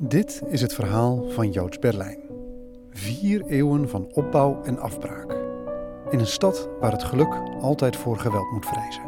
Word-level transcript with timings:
Dit 0.00 0.42
is 0.48 0.60
het 0.60 0.74
verhaal 0.74 1.24
van 1.28 1.50
Joods 1.50 1.78
Berlijn. 1.78 2.18
Vier 2.90 3.44
eeuwen 3.46 3.88
van 3.88 4.10
opbouw 4.12 4.62
en 4.62 4.78
afbraak. 4.78 5.32
In 6.10 6.18
een 6.18 6.26
stad 6.26 6.68
waar 6.80 6.92
het 6.92 7.02
geluk 7.02 7.42
altijd 7.60 7.96
voor 7.96 8.18
geweld 8.18 8.50
moet 8.50 8.66
vrezen. 8.66 9.02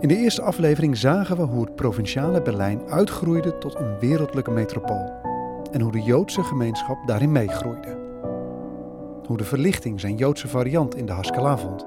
In 0.00 0.08
de 0.08 0.16
eerste 0.16 0.42
aflevering 0.42 0.96
zagen 0.96 1.36
we 1.36 1.42
hoe 1.42 1.64
het 1.64 1.74
provinciale 1.74 2.42
Berlijn 2.42 2.88
uitgroeide 2.88 3.58
tot 3.58 3.74
een 3.74 3.98
wereldlijke 3.98 4.50
metropool. 4.50 5.12
En 5.72 5.80
hoe 5.80 5.92
de 5.92 6.02
Joodse 6.02 6.42
gemeenschap 6.42 7.06
daarin 7.06 7.32
meegroeide. 7.32 7.98
Hoe 9.26 9.36
de 9.36 9.44
verlichting 9.44 10.00
zijn 10.00 10.16
Joodse 10.16 10.48
variant 10.48 10.96
in 10.96 11.06
de 11.06 11.12
Haskalah 11.12 11.58
vond. 11.58 11.86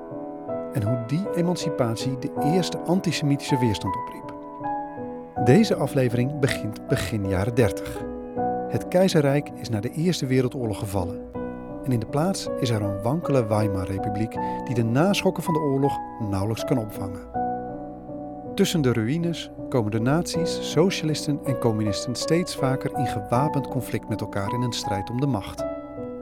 En 0.74 0.84
hoe 0.84 1.04
die 1.08 1.36
emancipatie 1.36 2.20
de 2.20 2.32
eerste 2.44 2.78
antisemitische 2.78 3.60
weerstand 3.60 3.96
opriep. 3.96 4.27
Deze 5.44 5.76
aflevering 5.76 6.40
begint 6.40 6.88
begin 6.88 7.28
jaren 7.28 7.56
30. 7.56 8.04
Het 8.70 8.88
keizerrijk 8.88 9.50
is 9.56 9.70
na 9.70 9.80
de 9.80 9.92
Eerste 9.92 10.26
Wereldoorlog 10.26 10.80
gevallen. 10.80 11.22
En 11.84 11.92
in 11.92 12.00
de 12.00 12.06
plaats 12.06 12.48
is 12.60 12.70
er 12.70 12.82
een 12.82 13.02
wankele 13.02 13.48
Weimar-republiek 13.48 14.36
die 14.66 14.76
de 14.76 14.84
naschokken 14.84 15.44
van 15.44 15.54
de 15.54 15.60
oorlog 15.60 15.98
nauwelijks 16.30 16.66
kan 16.66 16.78
opvangen. 16.78 17.22
Tussen 18.56 18.82
de 18.82 18.94
ruïnes 18.94 19.52
komen 19.70 19.92
de 19.92 20.00
nazi's, 20.00 20.72
socialisten 20.72 21.40
en 21.46 21.60
communisten 21.60 22.16
steeds 22.16 22.56
vaker 22.56 22.98
in 22.98 23.08
gewapend 23.08 23.68
conflict 23.68 24.10
met 24.10 24.22
elkaar 24.22 24.54
in 24.54 24.62
een 24.62 24.74
strijd 24.74 25.10
om 25.10 25.20
de 25.20 25.28
macht. 25.28 25.66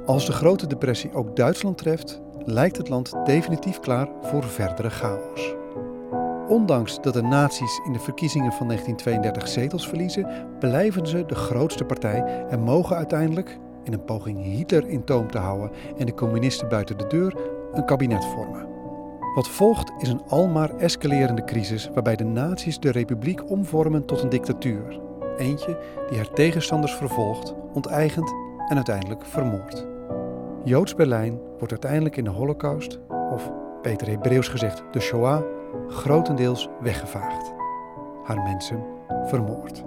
Als 0.05 0.25
de 0.25 0.31
Grote 0.31 0.67
Depressie 0.67 1.13
ook 1.13 1.35
Duitsland 1.35 1.77
treft, 1.77 2.21
lijkt 2.37 2.77
het 2.77 2.89
land 2.89 3.13
definitief 3.25 3.79
klaar 3.79 4.07
voor 4.21 4.43
verdere 4.43 4.89
chaos. 4.89 5.54
Ondanks 6.47 7.01
dat 7.01 7.13
de 7.13 7.21
nazi's 7.21 7.81
in 7.85 7.93
de 7.93 7.99
verkiezingen 7.99 8.51
van 8.51 8.67
1932 8.67 9.47
zetels 9.47 9.87
verliezen, 9.87 10.27
blijven 10.59 11.07
ze 11.07 11.25
de 11.25 11.35
grootste 11.35 11.85
partij 11.85 12.45
en 12.49 12.59
mogen 12.59 12.95
uiteindelijk, 12.95 13.57
in 13.83 13.93
een 13.93 14.03
poging 14.03 14.43
Hitler 14.43 14.87
in 14.87 15.03
toom 15.03 15.31
te 15.31 15.37
houden 15.37 15.71
en 15.97 16.05
de 16.05 16.13
communisten 16.13 16.69
buiten 16.69 16.97
de 16.97 17.07
deur, 17.07 17.35
een 17.73 17.85
kabinet 17.85 18.25
vormen. 18.25 18.67
Wat 19.35 19.47
volgt 19.47 19.91
is 19.97 20.09
een 20.09 20.23
almaar 20.27 20.75
escalerende 20.75 21.43
crisis 21.43 21.89
waarbij 21.93 22.15
de 22.15 22.23
nazi's 22.23 22.79
de 22.79 22.91
republiek 22.91 23.49
omvormen 23.49 24.05
tot 24.05 24.21
een 24.21 24.29
dictatuur. 24.29 24.99
Eentje 25.37 25.77
die 26.09 26.17
haar 26.17 26.33
tegenstanders 26.33 26.93
vervolgt, 26.93 27.53
onteigent 27.73 28.33
en 28.67 28.75
uiteindelijk 28.75 29.25
vermoordt. 29.25 29.87
Joods 30.63 30.95
Berlijn 30.95 31.39
wordt 31.57 31.71
uiteindelijk 31.71 32.17
in 32.17 32.23
de 32.23 32.29
Holocaust, 32.29 32.99
of 33.31 33.51
beter 33.81 34.07
Hebreeuws 34.07 34.47
gezegd 34.47 34.83
de 34.91 34.99
Shoah, 34.99 35.43
grotendeels 35.87 36.69
weggevaagd. 36.81 37.53
Haar 38.23 38.41
mensen 38.41 38.83
vermoord. 39.25 39.83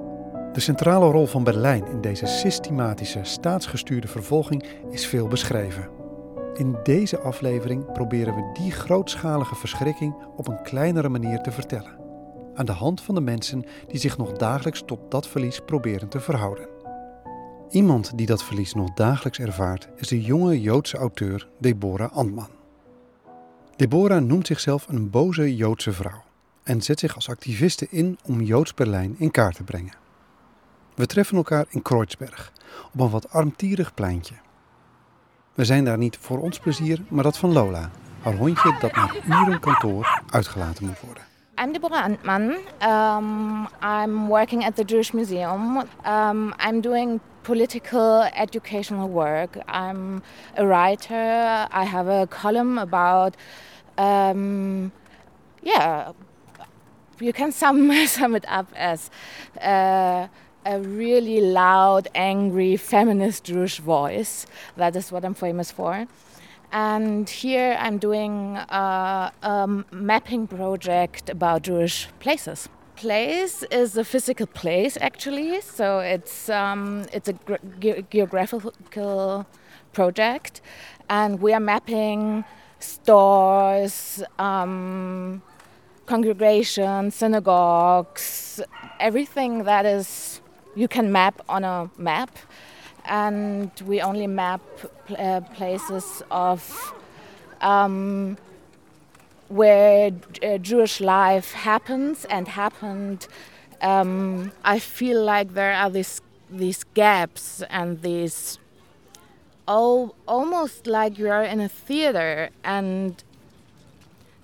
De 0.53 0.61
centrale 0.61 1.11
rol 1.11 1.27
van 1.27 1.45
Berlijn 1.45 1.86
in 1.86 2.00
deze 2.00 2.27
systematische 2.27 3.20
staatsgestuurde 3.22 4.08
vervolging 4.08 4.64
is 4.91 5.06
veel 5.06 5.28
beschreven. 5.28 5.89
In 6.55 6.77
deze 6.83 7.19
aflevering 7.19 7.92
proberen 7.92 8.34
we 8.34 8.50
die 8.53 8.70
grootschalige 8.70 9.55
verschrikking 9.55 10.14
op 10.36 10.48
een 10.48 10.62
kleinere 10.62 11.08
manier 11.08 11.41
te 11.41 11.50
vertellen. 11.50 11.97
Aan 12.55 12.67
de 12.67 12.73
hand 12.73 13.00
van 13.00 13.14
de 13.14 13.20
mensen 13.20 13.64
die 13.86 14.00
zich 14.00 14.19
nog 14.19 14.33
dagelijks 14.33 14.83
tot 14.86 14.98
dat 15.08 15.28
verlies 15.28 15.61
proberen 15.67 16.08
te 16.08 16.20
verhouden. 16.20 16.69
Iemand 17.70 18.19
die 18.19 18.27
dat 18.27 18.45
verlies 18.45 18.75
nog 18.75 18.95
dagelijks 18.95 19.39
ervaart 19.39 19.89
is 19.97 20.08
de 20.08 20.23
jonge 20.23 20.61
Joodse 20.61 20.97
auteur 20.97 21.48
Deborah 21.58 22.12
Antman. 22.12 22.58
Deborah 23.78 24.22
noemt 24.22 24.46
zichzelf 24.46 24.88
een 24.88 25.10
boze 25.10 25.56
Joodse 25.56 25.92
vrouw 25.92 26.24
en 26.62 26.82
zet 26.82 26.98
zich 26.98 27.14
als 27.14 27.28
activiste 27.28 27.86
in 27.90 28.18
om 28.22 28.40
Joods 28.40 28.74
Berlijn 28.74 29.14
in 29.18 29.30
kaart 29.30 29.54
te 29.54 29.62
brengen. 29.62 29.94
We 30.94 31.06
treffen 31.06 31.36
elkaar 31.36 31.66
in 31.68 31.82
Kreuzberg, 31.82 32.52
op 32.92 33.00
een 33.00 33.10
wat 33.10 33.30
armtierig 33.30 33.94
pleintje. 33.94 34.34
We 35.54 35.64
zijn 35.64 35.84
daar 35.84 35.98
niet 35.98 36.18
voor 36.20 36.38
ons 36.38 36.58
plezier, 36.58 37.02
maar 37.08 37.22
dat 37.22 37.38
van 37.38 37.52
Lola, 37.52 37.90
haar 38.22 38.36
hondje 38.36 38.77
dat 38.80 38.94
na 38.94 39.14
uren 39.24 39.61
kantoor 39.61 40.22
uitgelaten 40.30 40.86
moet 40.86 41.00
worden. 41.00 41.27
I'm 41.58 41.73
Deborah 41.73 42.05
Antman. 42.05 42.63
Um, 42.80 43.69
I'm 43.83 44.29
working 44.29 44.63
at 44.63 44.77
the 44.77 44.85
Jewish 44.85 45.13
Museum. 45.13 45.89
Um, 46.05 46.55
I'm 46.61 46.80
doing 46.80 47.20
political 47.42 48.23
educational 48.36 49.08
work. 49.08 49.58
I'm 49.67 50.23
a 50.57 50.64
writer. 50.64 51.67
I 51.73 51.83
have 51.83 52.07
a 52.07 52.29
column 52.29 52.79
about, 52.79 53.36
um, 53.97 54.92
yeah, 55.61 56.13
you 57.18 57.33
can 57.33 57.51
sum, 57.51 57.91
sum 58.07 58.36
it 58.36 58.45
up 58.47 58.68
as 58.77 59.11
uh, 59.61 60.29
a 60.64 60.79
really 60.79 61.41
loud, 61.41 62.07
angry, 62.14 62.77
feminist 62.77 63.42
Jewish 63.42 63.80
voice. 63.80 64.47
That 64.77 64.95
is 64.95 65.11
what 65.11 65.24
I'm 65.24 65.35
famous 65.35 65.73
for. 65.73 66.07
And 66.70 67.29
here 67.29 67.77
I'm 67.80 67.98
doing 67.98 68.56
a, 68.56 69.33
a 69.42 69.84
mapping 69.90 70.46
project 70.46 71.30
about 71.30 71.62
Jewish 71.62 72.08
places. 72.20 72.68
Place 72.96 73.62
is 73.70 73.96
a 73.96 74.05
physical 74.05 74.46
place, 74.46 74.98
actually. 75.01 75.61
So 75.61 76.01
it's 76.01 76.51
um, 76.51 77.06
it's 77.12 77.29
a 77.29 77.34
ge- 77.80 78.05
geographical 78.11 79.46
project, 79.92 80.61
and 81.08 81.40
we 81.40 81.52
are 81.52 81.61
mapping 81.61 82.45
stores, 82.80 84.23
um, 84.39 85.42
congregations, 86.06 87.14
synagogues, 87.14 88.61
everything 88.98 89.64
that 89.64 89.86
is 89.86 90.40
you 90.74 90.89
can 90.89 91.11
map 91.12 91.40
on 91.48 91.64
a 91.64 91.90
map 91.96 92.30
and 93.08 93.70
we 93.86 94.01
only 94.01 94.27
map 94.27 94.61
uh, 95.19 95.41
places 95.55 96.23
of 96.30 96.95
um, 97.61 98.36
where 99.48 100.13
uh, 100.42 100.58
Jewish 100.58 101.01
life 101.01 101.52
happens 101.52 102.24
and 102.27 102.48
happened. 102.48 103.27
Um, 103.80 104.52
I 104.64 104.79
feel 104.79 105.23
like 105.23 105.55
there 105.55 105.73
are 105.73 105.91
these 105.91 106.20
these 106.51 106.85
gaps 106.95 107.63
and 107.68 108.01
these 108.02 108.58
almost 109.67 110.86
like 110.86 111.18
you 111.18 111.29
are 111.30 111.45
in 111.45 111.61
a 111.61 111.68
theater 111.68 112.48
and 112.64 113.23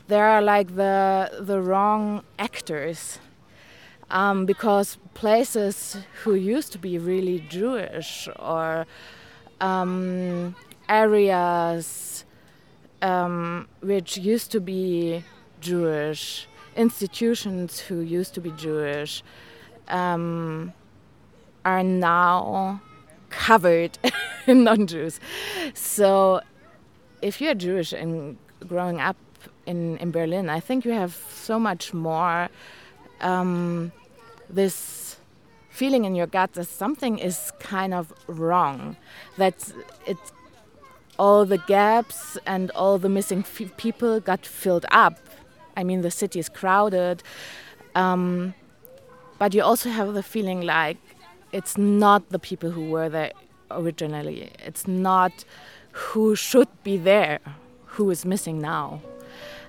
there 0.06 0.26
are 0.26 0.42
like 0.42 0.76
the 0.76 1.30
the 1.40 1.60
wrong 1.62 2.22
actors 2.38 3.18
um, 4.10 4.46
because 4.46 4.98
places 5.14 5.96
who 6.22 6.34
used 6.34 6.72
to 6.72 6.78
be 6.78 6.98
really 6.98 7.40
Jewish 7.48 8.28
or 8.38 8.86
um, 9.60 10.54
areas 10.88 12.24
um, 13.02 13.68
which 13.80 14.16
used 14.16 14.50
to 14.52 14.60
be 14.60 15.24
Jewish, 15.60 16.46
institutions 16.76 17.80
who 17.80 18.00
used 18.00 18.34
to 18.34 18.40
be 18.40 18.50
Jewish, 18.52 19.22
um, 19.88 20.72
are 21.64 21.82
now 21.82 22.80
covered 23.30 23.98
in 24.46 24.64
non 24.64 24.86
Jews. 24.86 25.20
So 25.74 26.40
if 27.20 27.40
you're 27.40 27.54
Jewish 27.54 27.92
and 27.92 28.38
growing 28.66 29.00
up 29.00 29.16
in, 29.66 29.98
in 29.98 30.10
Berlin, 30.10 30.48
I 30.48 30.60
think 30.60 30.84
you 30.84 30.92
have 30.92 31.14
so 31.30 31.58
much 31.58 31.92
more 31.92 32.48
um, 33.20 33.92
this 34.48 35.16
feeling 35.70 36.04
in 36.04 36.14
your 36.14 36.26
gut 36.26 36.52
that 36.52 36.66
something 36.66 37.18
is 37.18 37.52
kind 37.58 37.92
of 37.92 38.12
wrong, 38.26 38.96
that 39.38 39.72
it's 40.06 40.32
all 41.18 41.44
the 41.44 41.58
gaps 41.58 42.38
and 42.46 42.70
all 42.72 42.98
the 42.98 43.08
missing 43.08 43.42
people 43.76 44.20
got 44.20 44.46
filled 44.46 44.86
up. 44.90 45.18
I 45.76 45.82
mean, 45.84 46.02
the 46.02 46.10
city 46.10 46.38
is 46.38 46.48
crowded, 46.48 47.22
um, 47.94 48.54
but 49.38 49.54
you 49.54 49.62
also 49.62 49.90
have 49.90 50.14
the 50.14 50.22
feeling 50.22 50.60
like 50.62 50.98
it's 51.52 51.76
not 51.76 52.28
the 52.30 52.38
people 52.38 52.70
who 52.70 52.90
were 52.90 53.08
there 53.08 53.32
originally. 53.70 54.50
It's 54.60 54.86
not 54.86 55.44
who 55.92 56.34
should 56.36 56.68
be 56.82 56.96
there, 56.96 57.40
who 57.86 58.10
is 58.10 58.24
missing 58.24 58.60
now. 58.60 59.00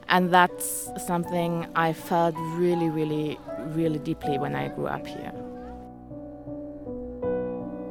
And 0.06 0.32
that's 0.32 0.90
something 1.08 1.66
I 1.90 1.94
felt 1.94 2.36
really, 2.60 2.90
really, 2.90 3.38
really 3.76 4.02
deeply 4.02 4.38
when 4.38 4.56
I 4.56 4.72
grew 4.76 4.88
up 4.88 5.06
here. 5.06 5.44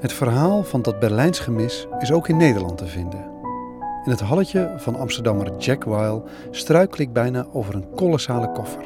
Het 0.00 0.12
verhaal 0.12 0.64
van 0.64 0.82
dat 0.82 0.99
Berlijns 0.99 1.38
gemis 1.38 1.87
is 1.99 2.12
ook 2.12 2.28
in 2.28 2.37
Nederland 2.37 2.78
te 2.78 2.87
vinden. 2.87 3.32
In 4.05 4.11
het 4.11 4.20
halletje 4.20 4.75
van 4.76 4.96
Amsterdammer 4.96 5.56
Jack 5.56 5.84
Weil 5.84 6.25
struikel 6.50 7.00
ik 7.00 7.12
bijna 7.12 7.46
over 7.52 7.75
een 7.75 7.90
kolossale 7.94 8.52
koffer. 8.52 8.82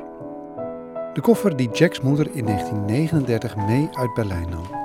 De 1.15 1.21
koffer 1.21 1.57
die 1.57 1.71
Jacks 1.71 2.01
moeder 2.01 2.27
in 2.33 2.45
1939 2.45 3.57
mee 3.57 3.89
uit 3.93 4.15
Berlijn 4.15 4.49
nam. 4.49 4.77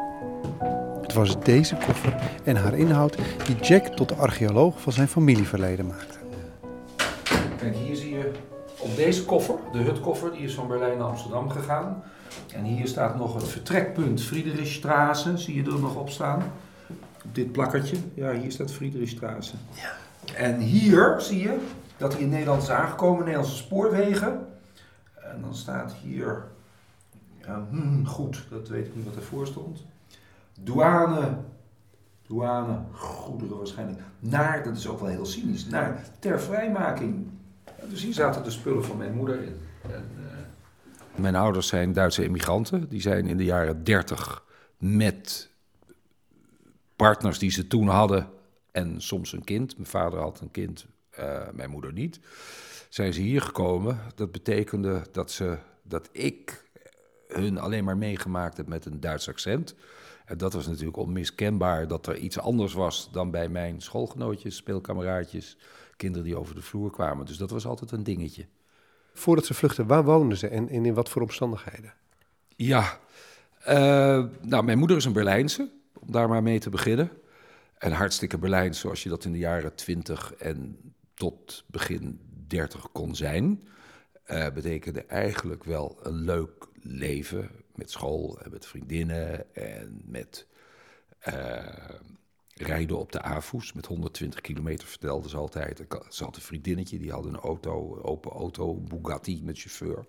Het 1.02 1.14
was 1.14 1.40
deze 1.40 1.76
koffer 1.76 2.16
en 2.44 2.56
haar 2.56 2.78
inhoud 2.78 3.18
die 3.46 3.56
Jack 3.56 3.86
tot 3.86 4.10
de 4.10 4.16
archeoloog 4.16 4.82
van 4.82 4.94
zijn 4.94 5.08
familieverleden 5.08 5.88
maakte. 5.88 6.23
Deze 8.96 9.26
koffer, 9.26 9.56
de 9.72 9.78
hutkoffer, 9.78 10.32
die 10.32 10.42
is 10.42 10.54
van 10.54 10.68
Berlijn 10.68 10.98
naar 10.98 11.08
Amsterdam 11.08 11.50
gegaan. 11.50 12.04
En 12.54 12.64
hier 12.64 12.88
staat 12.88 13.18
nog 13.18 13.34
het 13.34 13.48
vertrekpunt 13.48 14.22
Friedrichstraße, 14.22 15.38
zie 15.38 15.56
je 15.56 15.72
er 15.72 15.80
nog 15.80 15.96
op 15.96 16.10
staan. 16.10 16.44
Op 17.26 17.36
dit 17.36 17.52
plakkertje, 17.52 17.98
ja, 18.14 18.32
hier 18.32 18.52
staat 18.52 18.72
Friedrichstraße. 18.72 19.56
Ja. 19.72 19.92
En 20.36 20.60
hier 20.60 21.16
zie 21.18 21.42
je 21.42 21.58
dat 21.98 22.14
hij 22.14 22.22
in 22.22 22.30
Nederland 22.30 22.62
is 22.62 22.70
aangekomen, 22.70 23.20
Nederlandse 23.20 23.56
spoorwegen. 23.56 24.48
En 25.14 25.42
dan 25.42 25.56
staat 25.56 25.94
hier, 25.94 26.44
ja, 27.42 27.66
hmm, 27.70 28.08
goed, 28.08 28.46
dat 28.50 28.68
weet 28.68 28.86
ik 28.86 28.96
niet 28.96 29.06
wat 29.06 29.16
ervoor 29.16 29.48
stond. 29.48 29.86
Douane, 30.60 31.38
douane, 32.28 32.80
goederen 32.92 33.58
waarschijnlijk, 33.58 34.00
naar, 34.20 34.64
dat 34.64 34.78
is 34.78 34.88
ook 34.88 35.00
wel 35.00 35.10
heel 35.10 35.26
cynisch, 35.26 35.66
naar 35.66 36.04
ter 36.20 36.42
vrijmaking. 36.42 37.28
Dus 37.90 38.02
hier 38.02 38.14
zaten 38.14 38.44
de 38.44 38.52
spullen 38.52 38.86
van 38.86 38.98
mijn 38.98 39.14
moeder 39.14 39.44
in. 39.44 39.58
En, 39.82 40.10
uh, 40.18 40.24
mijn 41.16 41.36
ouders 41.36 41.68
zijn 41.68 41.94
Duitse 41.94 42.24
immigranten. 42.24 42.90
Die 42.90 43.02
zijn 43.02 43.28
in 43.28 43.38
de 43.38 43.44
jaren 43.44 43.84
30 43.84 44.44
met 44.78 45.50
partners 46.96 47.40
die 47.40 47.52
ze 47.52 47.68
toen 47.68 47.88
hadden 47.88 48.30
en 48.72 49.02
soms 49.02 49.34
een 49.34 49.44
kind. 49.44 49.78
Mijn 49.78 49.90
vader 49.90 50.20
had 50.20 50.40
een 50.40 50.52
kind, 50.52 50.86
uh, 51.20 51.42
mijn 51.54 51.70
moeder 51.70 51.94
niet. 51.94 52.20
Zijn 52.90 53.14
ze 53.14 53.22
hier 53.22 53.42
gekomen. 53.42 54.00
Dat 54.16 54.32
betekende 54.32 55.02
dat, 55.12 55.32
ze, 55.32 55.58
dat 55.84 56.10
ik 56.12 56.64
hun 57.28 57.58
alleen 57.58 57.84
maar 57.84 57.98
meegemaakt 57.98 58.58
heb 58.58 58.68
met 58.68 58.86
een 58.86 59.00
Duits 59.00 59.30
accent. 59.30 59.76
En 60.26 60.38
dat 60.38 60.54
was 60.54 60.68
natuurlijk 60.68 60.98
onmiskenbaar 60.98 61.88
dat 61.88 62.08
er 62.08 62.18
iets 62.18 62.40
anders 62.40 62.74
was 62.74 63.10
dan 63.12 63.32
bij 63.32 63.50
mijn 63.50 63.82
schoolgenootjes, 63.82 64.56
speelkameraadjes, 64.56 65.58
kinderen 66.04 66.28
die 66.28 66.38
over 66.38 66.56
de 66.56 66.62
vloer 66.62 66.92
kwamen. 66.92 67.26
Dus 67.26 67.38
dat 67.38 67.50
was 67.50 67.66
altijd 67.66 67.92
een 67.92 68.04
dingetje. 68.04 68.46
Voordat 69.14 69.46
ze 69.46 69.54
vluchten, 69.54 69.88
waar 69.88 70.04
woonden 70.04 70.38
ze 70.38 70.48
en, 70.48 70.70
in 70.70 70.94
wat 70.94 71.10
voor 71.10 71.22
omstandigheden? 71.22 71.94
Ja, 72.56 73.00
uh, 73.68 74.26
nou, 74.42 74.64
mijn 74.64 74.78
moeder 74.78 74.98
is 74.98 75.06
een 75.06 75.14
Berlijnse, 75.14 75.72
om 76.00 76.12
daar 76.12 76.30
maar 76.30 76.44
mee 76.44 76.60
te 76.60 76.70
beginnen. 76.70 77.12
En 77.78 77.92
hartstikke 77.92 78.38
Berlijns, 78.38 78.80
zoals 78.80 79.04
je 79.04 79.10
dat 79.10 79.26
in 79.26 79.32
de 79.32 79.38
jaren 79.38 79.76
20 79.76 80.34
en 80.34 80.78
tot 81.14 81.64
begin 81.68 82.20
30 82.48 82.92
kon 82.92 83.16
zijn. 83.16 83.68
Uh, 84.28 84.50
betekende 84.50 85.06
eigenlijk 85.06 85.64
wel 85.64 86.00
een 86.02 86.24
leuk 86.24 86.68
leven 86.82 87.50
met 87.76 87.92
school 87.92 88.40
en 88.42 88.52
met 88.52 88.66
vriendinnen 88.66 89.56
en 89.56 90.02
met 90.06 90.48
uh, 91.28 91.64
rijden 92.54 92.98
op 92.98 93.12
de 93.12 93.22
AFOES 93.22 93.74
met 93.74 93.86
120 93.86 94.42
kilometer, 94.42 94.88
vertelde 94.88 95.30
ze 95.30 95.38
altijd. 95.38 95.86
Ze 96.10 96.24
had 96.24 96.36
een 96.36 96.42
vriendinnetje, 96.42 97.00
die 97.00 97.12
had 97.12 97.26
een 97.26 97.36
auto, 97.36 98.02
open 98.02 98.32
auto, 98.32 98.74
Bugatti 98.74 99.44
met 99.44 99.60
chauffeur. 99.60 100.06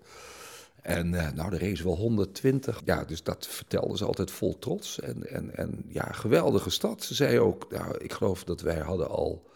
En 0.85 1.13
uh, 1.13 1.31
nou, 1.31 1.49
de 1.49 1.57
race 1.57 1.83
wel 1.83 1.95
120. 1.95 2.81
Ja, 2.85 3.03
dus 3.03 3.23
dat 3.23 3.47
vertelde 3.47 3.97
ze 3.97 4.05
altijd 4.05 4.31
vol 4.31 4.59
trots. 4.59 4.99
En, 4.99 5.29
en, 5.29 5.55
en 5.55 5.85
ja, 5.87 6.11
geweldige 6.11 6.69
stad. 6.69 7.03
Ze 7.03 7.13
zei 7.13 7.39
ook, 7.39 7.71
nou, 7.71 7.97
ik 7.97 8.13
geloof 8.13 8.43
dat 8.43 8.61
wij 8.61 8.79
hadden 8.79 9.09
al 9.09 9.49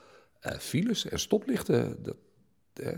uh, 0.46 0.52
files 0.52 1.06
en 1.06 1.20
stoplichten. 1.20 2.04
Dat, 2.04 2.16
eh, 2.74 2.96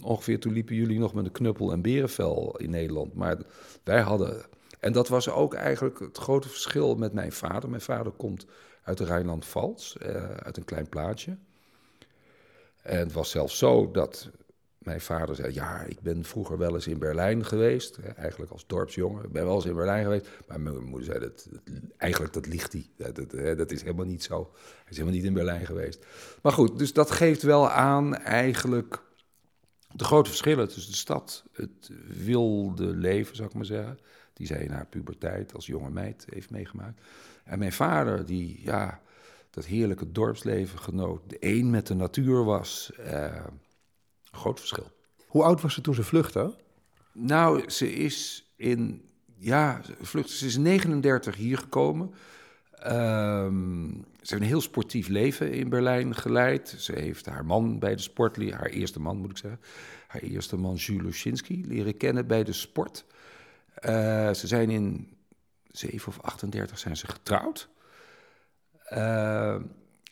ongeveer 0.00 0.40
toen 0.40 0.52
liepen 0.52 0.74
jullie 0.74 0.98
nog 0.98 1.14
met 1.14 1.24
een 1.24 1.32
knuppel 1.32 1.72
en 1.72 1.82
berenvel 1.82 2.56
in 2.58 2.70
Nederland. 2.70 3.14
Maar 3.14 3.36
wij 3.84 4.00
hadden... 4.00 4.42
En 4.80 4.92
dat 4.92 5.08
was 5.08 5.28
ook 5.28 5.54
eigenlijk 5.54 5.98
het 5.98 6.18
grote 6.18 6.48
verschil 6.48 6.94
met 6.94 7.12
mijn 7.12 7.32
vader. 7.32 7.70
Mijn 7.70 7.82
vader 7.82 8.12
komt 8.12 8.46
uit 8.82 8.98
de 8.98 9.04
Rijnland-Pfalz, 9.04 9.94
uh, 9.94 10.30
uit 10.30 10.56
een 10.56 10.64
klein 10.64 10.88
plaatsje. 10.88 11.36
En 12.82 12.98
het 12.98 13.12
was 13.12 13.30
zelfs 13.30 13.58
zo 13.58 13.90
dat 13.90 14.30
mijn 14.78 15.00
vader 15.00 15.34
zei: 15.34 15.54
Ja, 15.54 15.82
ik 15.82 16.00
ben 16.00 16.24
vroeger 16.24 16.58
wel 16.58 16.74
eens 16.74 16.86
in 16.86 16.98
Berlijn 16.98 17.44
geweest. 17.44 17.98
Eigenlijk 18.16 18.52
als 18.52 18.66
dorpsjongen. 18.66 19.24
Ik 19.24 19.32
ben 19.32 19.44
wel 19.44 19.54
eens 19.54 19.64
in 19.64 19.74
Berlijn 19.74 20.02
geweest. 20.02 20.28
Maar 20.46 20.60
mijn 20.60 20.84
moeder 20.84 21.04
zei: 21.04 21.18
dat, 21.18 21.48
Eigenlijk 21.96 22.32
dat 22.32 22.46
ligt 22.46 22.72
hij. 22.72 22.86
Dat, 22.96 23.14
dat, 23.16 23.58
dat, 23.58 23.70
is 23.70 23.82
helemaal 23.82 24.06
niet 24.06 24.22
zo. 24.22 24.50
Hij 24.52 24.90
is 24.90 24.96
helemaal 24.96 25.14
niet 25.16 25.24
in 25.24 25.34
Berlijn 25.34 25.66
geweest. 25.66 26.06
Maar 26.42 26.52
goed, 26.52 26.78
dus 26.78 26.92
dat 26.92 27.10
geeft 27.10 27.42
wel 27.42 27.70
aan 27.70 28.16
eigenlijk 28.16 29.02
de 29.94 30.04
grote 30.04 30.28
verschillen 30.28 30.68
tussen 30.68 30.90
de 30.90 30.98
stad, 30.98 31.44
het 31.52 31.90
wilde 32.24 32.86
leven, 32.86 33.36
zou 33.36 33.48
ik 33.48 33.54
maar 33.54 33.64
zeggen. 33.64 33.98
Die 34.32 34.46
zij 34.46 34.62
in 34.62 34.70
haar 34.70 34.86
puberteit 34.86 35.54
als 35.54 35.66
jonge 35.66 35.90
meid 35.90 36.26
heeft 36.30 36.50
meegemaakt. 36.50 37.00
En 37.44 37.58
mijn 37.58 37.72
vader, 37.72 38.26
die 38.26 38.60
ja, 38.64 39.00
dat 39.50 39.64
heerlijke 39.64 40.12
dorpsleven 40.12 40.78
genoot. 40.78 41.20
De 41.26 41.36
een 41.40 41.70
met 41.70 41.86
de 41.86 41.94
natuur 41.94 42.44
was. 42.44 42.90
Uh, 43.00 43.44
groot 44.30 44.58
verschil. 44.58 44.90
Hoe 45.26 45.42
oud 45.42 45.60
was 45.60 45.74
ze 45.74 45.80
toen 45.80 45.94
ze 45.94 46.02
vluchtte? 46.02 46.54
Nou, 47.12 47.70
ze 47.70 47.92
is 47.92 48.46
in. 48.56 49.08
Ja, 49.38 49.80
vluchtte, 50.00 50.36
ze 50.36 50.46
is 50.46 50.56
39 50.56 51.36
hier 51.36 51.58
gekomen. 51.58 52.14
Um, 52.86 54.04
ze 54.22 54.28
heeft 54.28 54.42
een 54.42 54.48
heel 54.48 54.60
sportief 54.60 55.08
leven 55.08 55.52
in 55.52 55.68
Berlijn 55.68 56.14
geleid. 56.14 56.74
Ze 56.78 56.92
heeft 56.92 57.26
haar 57.26 57.44
man 57.44 57.78
bij 57.78 57.94
de 57.94 58.02
sport, 58.02 58.50
haar 58.50 58.70
eerste 58.70 59.00
man 59.00 59.16
moet 59.16 59.30
ik 59.30 59.36
zeggen, 59.36 59.60
haar 60.06 60.20
eerste 60.20 60.56
man 60.56 60.74
Jules 60.74 61.02
Luschinski 61.02 61.66
leren 61.66 61.96
kennen 61.96 62.26
bij 62.26 62.44
de 62.44 62.52
sport. 62.52 63.04
Uh, 63.84 64.32
ze 64.32 64.46
zijn 64.46 64.70
in 64.70 65.08
7 65.72 66.08
of 66.08 66.20
38 66.20 66.78
zijn 66.78 66.96
ze 66.96 67.06
getrouwd. 67.06 67.68
Uh, 68.90 69.56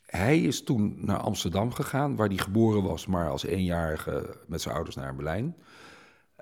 hij 0.07 0.41
is 0.41 0.65
toen 0.65 0.97
naar 1.05 1.19
Amsterdam 1.19 1.73
gegaan, 1.73 2.17
waar 2.17 2.29
hij 2.29 2.37
geboren 2.37 2.83
was, 2.83 3.07
maar 3.07 3.31
als 3.31 3.45
eenjarige 3.45 4.37
met 4.47 4.61
zijn 4.61 4.75
ouders 4.75 4.97
naar 4.97 5.15
Berlijn. 5.15 5.57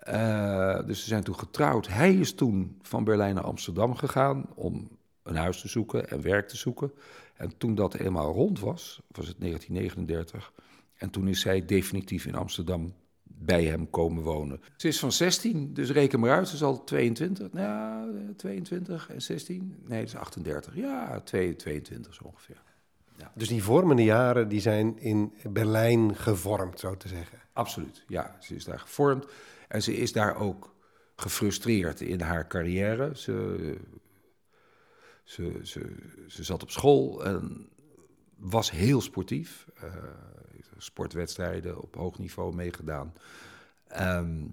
Uh, 0.09 0.87
dus 0.87 1.01
ze 1.01 1.07
zijn 1.07 1.23
toen 1.23 1.39
getrouwd. 1.39 1.89
Hij 1.89 2.15
is 2.15 2.35
toen 2.35 2.79
van 2.83 3.05
Berlijn 3.05 3.35
naar 3.35 3.45
Amsterdam 3.45 3.95
gegaan 3.95 4.47
om 4.55 4.99
een 5.23 5.37
huis 5.37 5.61
te 5.61 5.69
zoeken 5.69 6.09
en 6.09 6.23
werk 6.23 6.49
te 6.49 6.57
zoeken. 6.57 6.93
En 7.35 7.57
toen 7.57 7.75
dat 7.75 7.95
eenmaal 7.95 8.33
rond 8.33 8.61
was, 8.61 9.01
was 9.09 9.27
het 9.27 9.41
1939. 9.41 10.53
En 10.95 11.11
toen 11.11 11.29
is 11.29 11.41
zij 11.41 11.65
definitief 11.65 12.27
in 12.27 12.35
Amsterdam 12.35 12.95
bij 13.39 13.65
hem 13.65 13.91
komen 13.91 14.23
wonen. 14.23 14.61
Ze 14.77 14.89
is 14.89 14.99
van 14.99 15.13
16, 15.13 15.75
dus 15.75 15.91
reken 15.91 16.21
maar 16.21 16.31
uit, 16.31 16.49
ze 16.49 16.55
is 16.55 16.63
al 16.63 16.85
22. 16.85 17.53
Nou, 17.53 18.35
22 18.37 19.11
en 19.11 19.23
16. 19.23 19.77
Nee, 19.87 19.99
het 19.99 20.09
is 20.09 20.17
38. 20.17 20.75
Ja, 20.75 21.21
22 21.21 22.15
zo 22.15 22.25
ongeveer. 22.25 22.63
Ja. 23.17 23.33
Dus 23.35 23.49
die 23.49 23.63
vormende 23.63 24.05
jaren 24.05 24.49
die 24.49 24.61
zijn 24.61 24.99
in 24.99 25.33
Berlijn 25.51 26.17
gevormd, 26.17 26.81
zo 26.81 26.97
te 26.97 27.09
zeggen. 27.09 27.39
Absoluut, 27.53 28.05
ja. 28.09 28.37
Ze 28.41 28.55
is 28.55 28.65
daar 28.65 28.81
gevormd 28.81 29.27
en 29.69 29.83
ze 29.83 29.97
is 29.97 30.13
daar 30.13 30.37
ook 30.37 30.75
gefrustreerd 31.17 32.01
in 32.01 32.21
haar 32.21 32.47
carrière. 32.47 33.11
Ze, 33.15 33.77
ze, 35.25 35.61
ze, 35.63 35.97
ze 36.27 36.45
zat 36.45 36.63
op 36.63 36.71
school 36.71 37.25
en 37.25 37.69
was 38.37 38.71
heel 38.71 39.01
sportief. 39.01 39.67
Uh, 39.85 39.95
sportwedstrijden 40.79 41.81
op 41.81 41.95
hoog 41.95 42.19
niveau 42.19 42.55
meegedaan. 42.55 43.13
Um, 44.01 44.53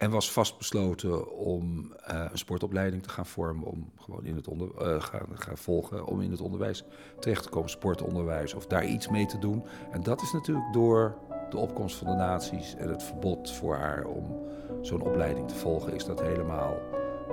en 0.00 0.10
was 0.10 0.32
vastbesloten 0.32 1.36
om 1.36 1.92
uh, 2.10 2.24
een 2.30 2.38
sportopleiding 2.38 3.02
te 3.02 3.08
gaan 3.08 3.26
vormen, 3.26 3.66
om 3.66 3.92
gewoon 3.96 4.24
in 4.24 4.36
het 4.36 4.48
onder, 4.48 4.68
uh, 4.68 5.02
gaan, 5.02 5.28
gaan 5.34 5.56
volgen, 5.56 6.06
om 6.06 6.20
in 6.20 6.30
het 6.30 6.40
onderwijs 6.40 6.84
terecht 7.18 7.42
te 7.42 7.48
komen, 7.48 7.70
sportonderwijs, 7.70 8.54
of 8.54 8.66
daar 8.66 8.86
iets 8.86 9.08
mee 9.08 9.26
te 9.26 9.38
doen. 9.38 9.64
En 9.90 10.02
dat 10.02 10.22
is 10.22 10.32
natuurlijk 10.32 10.72
door 10.72 11.18
de 11.50 11.56
opkomst 11.56 11.96
van 11.96 12.06
de 12.06 12.14
naties 12.14 12.74
en 12.74 12.88
het 12.88 13.02
verbod 13.02 13.50
voor 13.50 13.76
haar 13.76 14.04
om 14.04 14.36
zo'n 14.80 15.02
opleiding 15.02 15.48
te 15.48 15.54
volgen, 15.54 15.94
is 15.94 16.04
dat 16.04 16.20
helemaal 16.20 16.76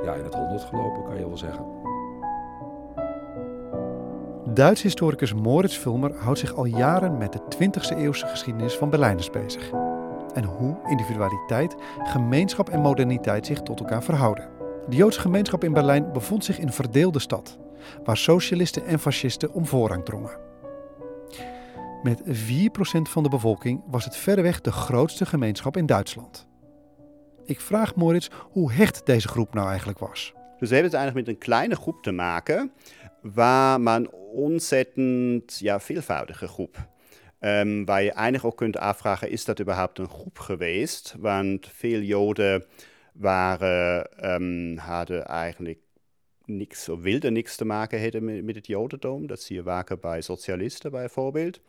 ja, 0.04 0.14
in 0.14 0.24
het 0.24 0.36
honderd 0.36 0.64
gelopen, 0.64 1.04
kan 1.04 1.18
je 1.18 1.28
wel 1.28 1.38
zeggen. 1.38 1.87
Duits 4.58 4.82
historicus 4.82 5.34
Moritz 5.34 5.78
Vulmer 5.78 6.16
houdt 6.16 6.40
zich 6.40 6.54
al 6.54 6.66
jaren 6.66 7.18
met 7.18 7.34
de 7.34 7.40
20e 7.40 7.98
eeuwse 7.98 8.28
geschiedenis 8.28 8.74
van 8.76 8.90
Berlijners 8.90 9.30
bezig 9.30 9.72
en 10.34 10.44
hoe 10.44 10.78
individualiteit, 10.90 11.76
gemeenschap 12.04 12.70
en 12.70 12.80
moderniteit 12.80 13.46
zich 13.46 13.62
tot 13.62 13.80
elkaar 13.80 14.04
verhouden. 14.04 14.50
De 14.90 14.96
Joodse 14.96 15.20
gemeenschap 15.20 15.64
in 15.64 15.74
Berlijn 15.74 16.12
bevond 16.12 16.46
zich 16.46 16.60
in 16.60 16.68
een 16.68 16.74
verdeelde 16.74 17.20
stad, 17.20 17.58
waar 18.04 18.18
socialisten 18.18 18.86
en 18.86 19.00
fascisten 19.00 19.54
om 19.54 19.66
voorrang 19.66 20.06
drongen. 20.06 20.40
Met 22.04 22.22
4% 22.24 22.32
van 23.02 23.24
de 23.24 23.30
bevolking 23.30 23.84
was 23.88 24.06
het 24.06 24.16
verreweg 24.16 24.62
de 24.62 24.72
grootste 24.72 25.26
gemeenschap 25.26 25.78
in 25.78 25.86
Duitsland. 25.86 26.48
Ik 27.46 27.62
vraag 27.62 27.96
Moritz 27.96 28.28
hoe 28.52 28.72
hecht 28.72 29.06
deze 29.06 29.28
groep 29.28 29.54
nou 29.54 29.68
eigenlijk 29.68 30.00
was. 30.00 30.34
Dus 30.60 30.70
we 30.70 30.76
hebben 30.76 30.92
het 30.92 31.02
eigenlijk 31.02 31.28
met 31.28 31.36
een 31.36 31.42
kleine 31.42 31.76
groep 31.76 32.04
te 32.04 32.12
maken, 32.12 32.72
waar 33.22 33.82
man 33.82 34.10
ontzettend 34.38 35.60
ja, 35.60 35.80
veelvoudige 35.80 36.48
groep 36.48 36.88
Um, 37.40 37.86
waar 37.86 38.04
je 38.04 38.12
eigenlijk 38.12 38.46
ook 38.46 38.58
kunt 38.58 38.78
afvragen, 38.78 39.30
is 39.30 39.46
dat 39.46 39.62
überhaupt 39.62 40.00
een 40.00 40.10
groep 40.10 40.40
geweest? 40.40 41.16
Want 41.20 41.68
veel 41.68 42.00
Joden 42.00 42.66
waren, 43.14 44.10
um, 44.34 44.78
hadden 44.78 45.26
eigenlijk 45.26 45.80
niks, 46.46 46.90
of 46.90 47.02
wilden 47.02 47.34
niks 47.34 47.56
te 47.56 47.66
maken 47.66 48.02
hebben 48.02 48.24
met, 48.24 48.44
met, 48.44 48.56
het 48.56 48.68
Jodendom. 48.68 49.28
Dat 49.28 49.42
zie 49.42 49.56
je 49.56 49.64
vaker 49.64 50.00
bij 50.00 50.22
socialisten 50.22 50.92
bijvoorbeeld. 50.92 51.60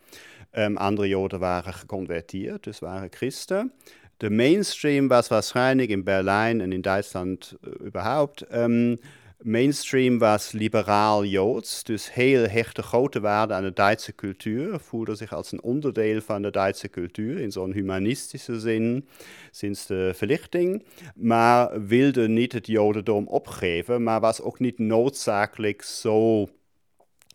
Um, 0.51 0.77
andere 0.77 1.07
Joden 1.07 1.39
waren 1.39 1.73
geconverteerd, 1.73 2.63
dus 2.63 2.79
waren 2.79 3.09
christen. 3.11 3.73
Der 4.17 4.31
Mainstream 4.31 5.07
was 5.07 5.27
wahrscheinlich 5.27 5.89
in 5.89 6.03
Berlin 6.03 6.61
und 6.61 6.71
in 6.73 6.81
Duitsland 6.81 7.57
äh, 7.61 7.87
überhaupt. 7.87 8.45
Ähm, 8.51 8.99
Mainstream 9.43 10.17
was 10.17 10.51
liberaal 10.51 11.25
Joods, 11.25 11.83
dus 11.83 12.13
heel 12.13 12.47
hechte 12.47 12.81
grote 12.81 13.19
waarde 13.19 13.53
aan 13.53 13.63
de 13.63 13.73
Duitse 13.73 14.15
cultuur. 14.15 14.79
Voelde 14.79 15.15
zich 15.15 15.33
als 15.33 15.51
een 15.51 15.63
onderdeel 15.63 16.21
van 16.21 16.41
de 16.41 16.51
Duitse 16.51 16.89
cultuur 16.89 17.39
in 17.39 17.51
zo'n 17.51 17.73
humanistische 17.73 18.59
zin 18.59 19.07
sinds 19.51 19.85
de 19.85 20.11
verlichting. 20.15 20.83
Maar 21.15 21.87
wilde 21.87 22.27
niet 22.27 22.51
het 22.51 22.67
Jodendom 22.67 23.27
opgeven, 23.27 24.03
maar 24.03 24.19
was 24.19 24.41
ook 24.41 24.59
niet 24.59 24.79
noodzakelijk 24.79 25.81
zo 25.81 26.49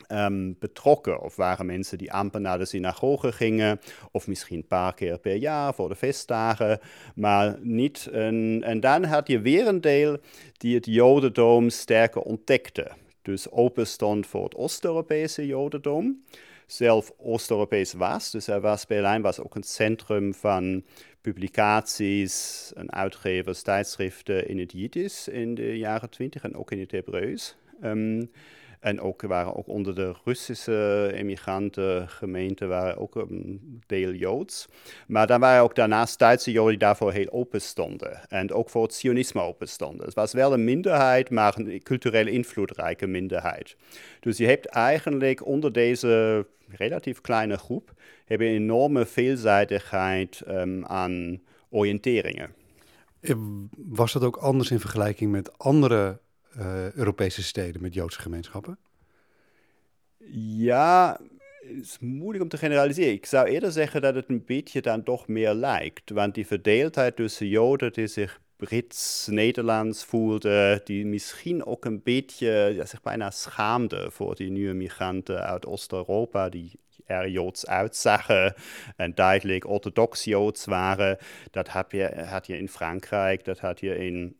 um, 0.08 0.56
betrokken. 0.58 1.20
Of 1.20 1.36
waren 1.36 1.66
mensen 1.66 1.98
die 1.98 2.12
amper 2.12 2.40
naar 2.40 2.58
de 2.58 2.64
synagoge 2.64 3.32
gingen, 3.32 3.80
of 4.10 4.26
misschien 4.26 4.56
een 4.56 4.66
paar 4.66 4.94
keer 4.94 5.18
per 5.18 5.36
jaar 5.36 5.74
voor 5.74 5.88
de 5.88 5.96
feestdagen, 5.96 6.80
maar 7.14 7.56
niet. 7.60 8.08
Een, 8.10 8.62
en 8.64 8.80
dan 8.80 9.04
had 9.04 9.28
je 9.28 9.40
weer 9.40 9.66
een 9.66 9.80
deel 9.80 10.18
die 10.56 10.74
het 10.74 10.86
Jodendom 10.86 11.70
sterker 11.70 12.20
ontdekte. 12.20 12.90
Dus 13.22 13.50
open 13.50 13.86
stond 13.86 14.26
voor 14.26 14.44
het 14.44 14.54
Oost-Europese 14.54 15.46
Jodendom. 15.46 16.24
Zelf 16.66 17.12
Oost-Europees 17.16 17.92
was, 17.92 18.30
dus 18.30 18.46
er 18.46 18.60
was, 18.60 18.86
Berlijn 18.86 19.22
was 19.22 19.40
ook 19.40 19.54
een 19.54 19.62
centrum 19.62 20.34
van 20.34 20.84
publicaties 21.20 22.72
en 22.74 22.92
uitgevers, 22.92 23.62
tijdschriften 23.62 24.48
in 24.48 24.58
het 24.58 24.72
Jiddisch 24.72 25.28
in 25.28 25.54
de 25.54 25.78
jaren 25.78 26.10
twintig 26.10 26.42
en 26.42 26.56
ook 26.56 26.70
in 26.70 26.80
het 26.80 26.90
Hebreeuws. 26.90 27.56
Um, 27.82 28.30
en 28.84 29.00
ook 29.00 29.22
waren 29.22 29.56
ook 29.56 29.68
onder 29.68 29.94
de 29.94 30.14
Russische 30.24 31.10
emigrantengemeente 31.14 32.66
waren 32.66 32.98
ook 32.98 33.14
een 33.14 33.60
deel 33.86 34.12
Joods. 34.12 34.68
Maar 35.06 35.26
dan 35.26 35.40
waren 35.40 35.62
ook 35.62 35.74
daarnaast 35.74 36.18
Duitse 36.18 36.50
Joden 36.50 36.70
die 36.70 36.78
daarvoor 36.78 37.12
heel 37.12 37.30
open 37.32 37.60
stonden. 37.60 38.28
En 38.28 38.52
ook 38.52 38.70
voor 38.70 38.82
het 38.82 38.94
Sionisme 38.94 39.40
open 39.40 39.68
stonden. 39.68 40.04
Het 40.04 40.14
was 40.14 40.32
wel 40.32 40.52
een 40.52 40.64
minderheid, 40.64 41.30
maar 41.30 41.58
een 41.58 41.82
cultureel 41.82 42.26
invloedrijke 42.26 43.06
minderheid. 43.06 43.76
Dus 44.20 44.36
je 44.36 44.46
hebt 44.46 44.66
eigenlijk 44.66 45.46
onder 45.46 45.72
deze 45.72 46.46
relatief 46.68 47.20
kleine 47.20 47.56
groep 47.56 47.92
heb 48.24 48.40
een 48.40 48.46
enorme 48.46 49.06
veelzijdigheid 49.06 50.42
um, 50.48 50.84
aan 50.84 51.40
oriënteringen. 51.70 52.54
Eh, 53.20 53.34
was 53.76 54.12
dat 54.12 54.24
ook 54.24 54.36
anders 54.36 54.70
in 54.70 54.80
vergelijking 54.80 55.30
met 55.30 55.58
andere 55.58 56.18
uh, 56.58 56.92
Europese 56.92 57.42
steden 57.42 57.82
met 57.82 57.94
Joodse 57.94 58.20
gemeenschappen? 58.20 58.78
Ja, 60.56 61.20
het 61.60 61.84
is 61.84 61.98
moeilijk 62.00 62.42
om 62.42 62.48
te 62.48 62.56
generaliseren. 62.56 63.12
Ik 63.12 63.26
zou 63.26 63.48
eerder 63.48 63.72
zeggen 63.72 64.02
dat 64.02 64.14
het 64.14 64.28
een 64.28 64.44
beetje 64.44 64.80
dan 64.80 65.02
toch 65.02 65.28
meer 65.28 65.54
lijkt. 65.54 66.10
Want 66.10 66.34
die 66.34 66.46
verdeeldheid 66.46 67.16
tussen 67.16 67.48
Joden 67.48 67.92
die 67.92 68.06
zich 68.06 68.40
Brits-Nederlands 68.56 70.04
voelden, 70.04 70.80
die 70.84 71.06
misschien 71.06 71.64
ook 71.64 71.84
een 71.84 72.02
beetje 72.02 72.80
zich 72.84 73.02
bijna 73.02 73.30
schaamden 73.30 74.12
voor 74.12 74.34
die 74.34 74.50
nieuwe 74.50 74.74
migranten 74.74 75.42
uit 75.42 75.66
Oost-Europa, 75.66 76.48
die 76.48 76.70
er 77.06 77.28
Joods 77.28 77.66
uitzagen 77.66 78.54
en 78.96 79.14
duidelijk 79.14 79.68
orthodox 79.68 80.24
Joods 80.24 80.64
waren. 80.64 81.18
Dat 81.50 81.68
had 81.68 81.90
je, 81.90 82.24
had 82.24 82.46
je 82.46 82.58
in 82.58 82.68
Frankrijk, 82.68 83.44
dat 83.44 83.58
had 83.58 83.80
je 83.80 83.96
in 83.96 84.36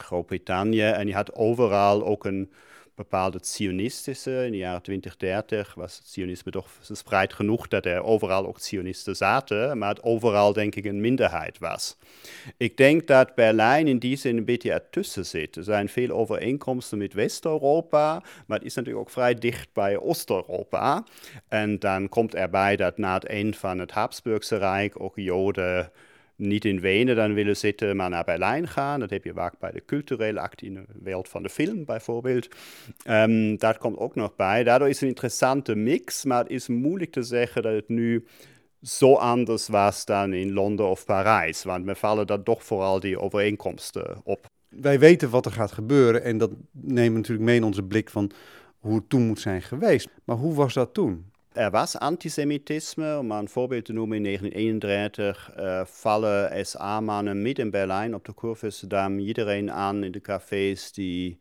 Groot-Brittannië. 0.00 0.82
En 0.82 1.06
je 1.06 1.14
had 1.14 1.34
overal 1.34 2.04
ook 2.04 2.24
een 2.24 2.50
bepaalde 2.94 3.38
Zionistische. 3.42 4.44
In 4.44 4.50
de 4.50 4.56
jaren 4.56 4.82
20, 4.82 5.16
30 5.16 5.74
was 5.74 5.96
het 5.96 6.08
Zionisme 6.08 6.50
toch 6.50 6.70
verspreid 6.80 7.32
genoeg 7.32 7.68
dat 7.68 7.86
er 7.86 8.02
overal 8.02 8.46
ook 8.46 8.58
Zionisten 8.58 9.16
zaten, 9.16 9.78
maar 9.78 9.88
het 9.88 10.02
overal 10.02 10.52
denk 10.52 10.74
ik 10.74 10.84
een 10.84 11.00
minderheid 11.00 11.58
was. 11.58 11.96
Ik 12.56 12.76
denk 12.76 13.06
dat 13.06 13.34
Berlijn 13.34 13.88
in 13.88 13.98
die 13.98 14.16
zin 14.16 14.36
een 14.36 14.44
beetje 14.44 14.72
ertussen 14.72 15.26
zit. 15.26 15.56
Er 15.56 15.64
zijn 15.64 15.88
veel 15.88 16.10
overeenkomsten 16.10 16.98
met 16.98 17.12
West-Europa, 17.12 18.22
maar 18.46 18.58
het 18.58 18.66
is 18.66 18.74
natuurlijk 18.74 19.04
ook 19.04 19.12
vrij 19.12 19.34
dicht 19.34 19.68
bij 19.72 19.98
Oost-Europa. 19.98 21.04
En 21.48 21.78
dan 21.78 22.08
komt 22.08 22.34
erbij 22.34 22.76
dat 22.76 22.98
na 22.98 23.14
het 23.14 23.26
eind 23.26 23.56
van 23.56 23.78
het 23.78 23.90
Habsburgse 23.90 24.56
Rijk 24.56 25.00
ook 25.00 25.16
Joden 25.16 25.90
niet 26.36 26.64
in 26.64 26.80
Wenen 26.80 27.16
dan 27.16 27.34
willen 27.34 27.56
zitten, 27.56 27.96
maar 27.96 28.10
naar 28.10 28.24
Berlijn 28.24 28.68
gaan. 28.68 29.00
Dat 29.00 29.10
heb 29.10 29.24
je 29.24 29.32
vaak 29.32 29.58
bij 29.58 29.70
de 29.70 29.84
culturele 29.84 30.40
act 30.40 30.62
in 30.62 30.74
de 30.74 30.84
wereld 31.02 31.28
van 31.28 31.42
de 31.42 31.48
film 31.48 31.84
bijvoorbeeld. 31.84 32.48
Um, 33.08 33.58
dat 33.58 33.78
komt 33.78 33.98
ook 33.98 34.14
nog 34.14 34.36
bij. 34.36 34.64
Daardoor 34.64 34.88
is 34.88 35.00
een 35.00 35.08
interessante 35.08 35.74
mix, 35.74 36.24
maar 36.24 36.42
het 36.42 36.50
is 36.50 36.68
moeilijk 36.68 37.12
te 37.12 37.22
zeggen 37.22 37.62
dat 37.62 37.74
het 37.74 37.88
nu 37.88 38.26
zo 38.82 39.14
anders 39.14 39.68
was 39.68 40.04
dan 40.04 40.32
in 40.32 40.52
Londen 40.52 40.88
of 40.88 41.04
Parijs. 41.04 41.62
Want 41.62 41.84
me 41.84 41.94
vallen 41.94 42.26
dan 42.26 42.42
toch 42.42 42.64
vooral 42.64 43.00
die 43.00 43.20
overeenkomsten 43.20 44.20
op. 44.24 44.46
Wij 44.68 44.98
weten 44.98 45.30
wat 45.30 45.46
er 45.46 45.52
gaat 45.52 45.72
gebeuren 45.72 46.22
en 46.22 46.38
dat 46.38 46.50
nemen 46.70 47.12
we 47.12 47.18
natuurlijk 47.18 47.46
mee 47.46 47.56
in 47.56 47.64
onze 47.64 47.82
blik 47.82 48.10
van 48.10 48.30
hoe 48.78 48.94
het 48.94 49.08
toen 49.08 49.26
moet 49.26 49.40
zijn 49.40 49.62
geweest. 49.62 50.08
Maar 50.24 50.36
hoe 50.36 50.54
was 50.54 50.74
dat 50.74 50.94
toen? 50.94 51.32
Er 51.54 51.70
was 51.70 51.98
antisemitisme, 51.98 53.18
om 53.18 53.26
maar 53.26 53.38
een 53.38 53.48
voorbeeld 53.48 53.84
te 53.84 53.92
noemen. 53.92 54.16
In 54.16 54.22
1931 54.22 55.52
uh, 55.58 55.84
vallen 55.84 56.66
SA-mannen 56.66 57.42
midden 57.42 57.64
in 57.64 57.70
Berlijn 57.70 58.14
op 58.14 58.24
de 58.24 58.34
Kurfürstendamm 58.34 59.18
iedereen 59.18 59.72
aan 59.72 60.04
in 60.04 60.12
de 60.12 60.20
cafés 60.20 60.92
die, 60.92 61.38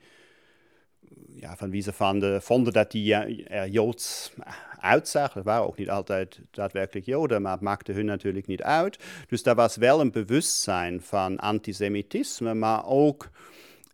ja, 1.35 1.55
van 1.55 1.69
wie 1.69 1.81
ze 1.81 1.93
vonden, 1.93 2.41
vonden 2.41 2.73
dat 2.73 2.91
die 2.91 3.13
er 3.13 3.67
Joods 3.67 4.33
uitzag. 4.79 5.33
Dat 5.33 5.43
waren 5.43 5.67
ook 5.67 5.77
niet 5.77 5.89
altijd 5.89 6.39
daadwerkelijk 6.51 7.05
Joden, 7.05 7.41
maar 7.41 7.51
het 7.51 7.61
maakte 7.61 7.91
hun 7.91 8.05
natuurlijk 8.05 8.47
niet 8.47 8.63
uit. 8.63 8.99
Dus 9.27 9.43
daar 9.43 9.55
was 9.55 9.75
wel 9.75 9.99
een 9.99 10.11
bewustzijn 10.11 11.01
van 11.01 11.37
antisemitisme, 11.37 12.53
maar 12.53 12.85
ook 12.85 13.29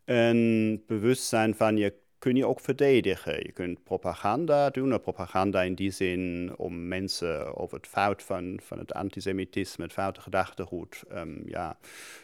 een 0.05 0.83
bewustzijn 0.87 1.55
van 1.55 1.77
je 1.77 1.93
kun 2.19 2.35
je 2.35 2.45
ook 2.45 2.59
verdedigen. 2.59 3.33
Je 3.33 3.51
kunt 3.51 3.83
propaganda 3.83 4.69
doen, 4.69 5.01
propaganda 5.01 5.61
in 5.61 5.73
die 5.73 5.91
zin 5.91 6.53
om 6.57 6.87
mensen 6.87 7.57
over 7.57 7.77
het 7.77 7.87
fout 7.87 8.23
van, 8.23 8.59
van 8.63 8.79
het 8.79 8.93
antisemitisme, 8.93 9.83
het 9.83 9.93
foute 9.93 10.21
gedachtegoed, 10.21 11.03
um, 11.11 11.41
ja, 11.45 11.77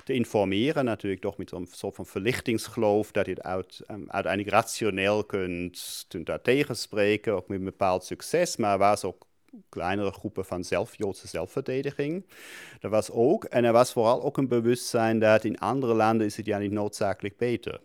te 0.04 0.14
informeren. 0.14 0.86
Natuurlijk 0.86 1.22
toch 1.22 1.38
met 1.38 1.52
een 1.52 1.68
soort 1.72 1.96
van 1.96 2.06
verlichtingsgeloof 2.06 3.12
dat 3.12 3.26
je 3.26 3.38
het 3.42 3.82
um, 3.92 4.06
uiteindelijk 4.08 4.54
rationeel 4.54 5.24
kunt, 5.24 6.06
kunt 6.08 6.26
daar 6.26 6.42
tegenspreken, 6.42 7.34
ook 7.34 7.48
met 7.48 7.60
een 7.60 7.66
bepaald 7.66 8.06
succes. 8.06 8.58
Maar 8.58 8.78
was 8.78 9.04
ook 9.04 9.26
kleinere 9.70 10.12
groepen 10.12 10.46
van 10.46 10.64
zelf, 10.64 10.98
Joodse 10.98 11.28
zelfverdediging. 11.28 12.26
Dat 12.80 12.92
was 12.92 13.12
ook, 13.12 13.44
en 13.44 13.64
er 13.64 13.72
was 13.72 13.92
vooral 13.92 14.24
ook 14.24 14.38
een 14.38 14.48
bewustzijn 14.48 15.20
dat 15.20 15.44
in 15.44 15.60
andere 15.60 15.94
landen 15.94 16.26
is 16.26 16.38
het 16.38 16.46
ja 16.46 16.58
niet 16.58 16.72
noodzakelijk 16.72 17.38
beter. 17.38 17.82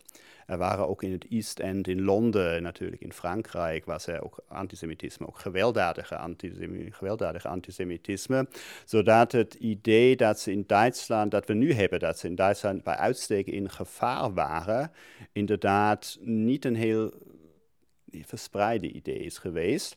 Er 0.51 0.59
waren 0.59 0.89
ook 0.89 1.03
in 1.03 1.13
het 1.13 1.27
East 1.29 1.59
End 1.59 1.89
in 1.89 2.03
Londen, 2.03 2.63
natuurlijk 2.63 3.03
in 3.03 3.13
Frankrijk, 3.13 3.85
was 3.85 4.07
er 4.07 4.25
ook 4.25 4.39
antisemitisme, 4.49 5.27
ook 5.27 5.39
gewelddadige, 5.39 6.17
antisemitisme, 6.17 6.93
gewelddadige 6.93 7.49
antisemitisme. 7.49 8.49
Zodat 8.85 9.33
het 9.33 9.55
idee 9.55 10.17
dat 10.17 10.41
ze 10.41 10.53
in 10.53 10.65
Duitsland, 10.67 11.31
dat 11.31 11.47
we 11.47 11.55
nu 11.55 11.73
hebben, 11.73 11.99
dat 11.99 12.19
ze 12.19 12.27
in 12.27 12.35
Duitsland 12.35 12.83
bij 12.83 12.97
uitsteken 12.97 13.53
in 13.53 13.71
gevaar 13.71 14.35
waren, 14.35 14.93
inderdaad 15.33 16.19
niet 16.21 16.65
een 16.65 16.77
heel 16.77 17.13
verspreide 18.11 18.93
idee 18.93 19.19
is 19.19 19.39
geweest. 19.39 19.97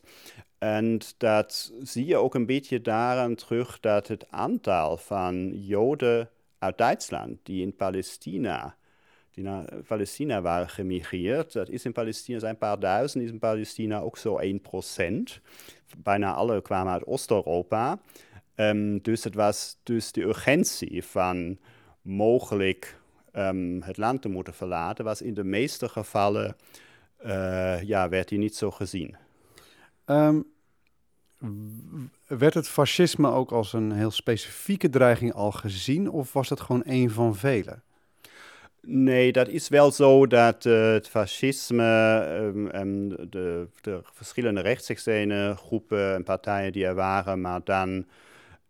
En 0.58 0.98
dat 1.16 1.72
zie 1.82 2.06
je 2.06 2.16
ook 2.16 2.34
een 2.34 2.46
beetje 2.46 2.80
daaraan 2.80 3.34
terug 3.34 3.80
dat 3.80 4.08
het 4.08 4.30
aantal 4.30 4.96
van 4.96 5.50
Joden 5.58 6.30
uit 6.58 6.78
Duitsland 6.78 7.38
die 7.42 7.62
in 7.62 7.76
Palestina 7.76 8.76
die 9.34 9.44
naar 9.44 9.64
Palästina 9.86 10.42
waren 10.42 10.68
gemigreerd. 10.68 11.52
Dat 11.52 11.68
is 11.68 11.84
in 11.84 11.92
Palestina 11.92 12.38
zijn 12.38 12.52
een 12.52 12.58
paar 12.58 12.78
duizend, 12.78 13.24
is 13.24 13.30
in 13.30 13.38
Palestina 13.38 14.00
ook 14.00 14.16
zo 14.16 14.36
1 14.36 14.60
procent. 14.60 15.40
Bijna 15.98 16.34
alle 16.34 16.62
kwamen 16.62 16.92
uit 16.92 17.06
Oost-Europa. 17.06 17.98
Um, 18.56 19.02
dus 19.02 19.24
het 19.24 19.34
was 19.34 19.76
dus 19.82 20.12
de 20.12 20.22
urgentie 20.22 21.04
van 21.04 21.58
mogelijk 22.02 22.98
um, 23.32 23.82
het 23.82 23.96
land 23.96 24.22
te 24.22 24.28
moeten 24.28 24.54
verlaten, 24.54 25.04
was 25.04 25.22
in 25.22 25.34
de 25.34 25.44
meeste 25.44 25.88
gevallen, 25.88 26.56
uh, 27.26 27.82
ja, 27.82 28.08
werd 28.08 28.28
die 28.28 28.38
niet 28.38 28.56
zo 28.56 28.70
gezien. 28.70 29.16
Um, 30.06 30.52
werd 32.26 32.54
het 32.54 32.68
fascisme 32.68 33.30
ook 33.30 33.52
als 33.52 33.72
een 33.72 33.92
heel 33.92 34.10
specifieke 34.10 34.88
dreiging 34.88 35.32
al 35.32 35.52
gezien, 35.52 36.10
of 36.10 36.32
was 36.32 36.48
het 36.48 36.60
gewoon 36.60 36.82
een 36.84 37.10
van 37.10 37.36
vele? 37.36 37.82
Nee, 38.86 39.32
dat 39.32 39.48
is 39.48 39.68
wel 39.68 39.90
zo 39.90 40.26
dat 40.26 40.64
uh, 40.64 40.92
het 40.92 41.08
fascisme, 41.08 41.82
um, 42.74 43.08
de, 43.30 43.68
de, 43.80 44.00
verschillende 44.02 44.60
rechtsextreme 44.60 45.54
groepen 45.56 46.14
en 46.14 46.22
partijen 46.22 46.72
die 46.72 46.86
er 46.86 46.94
waren, 46.94 47.40
maar 47.40 47.60
dan 47.64 48.06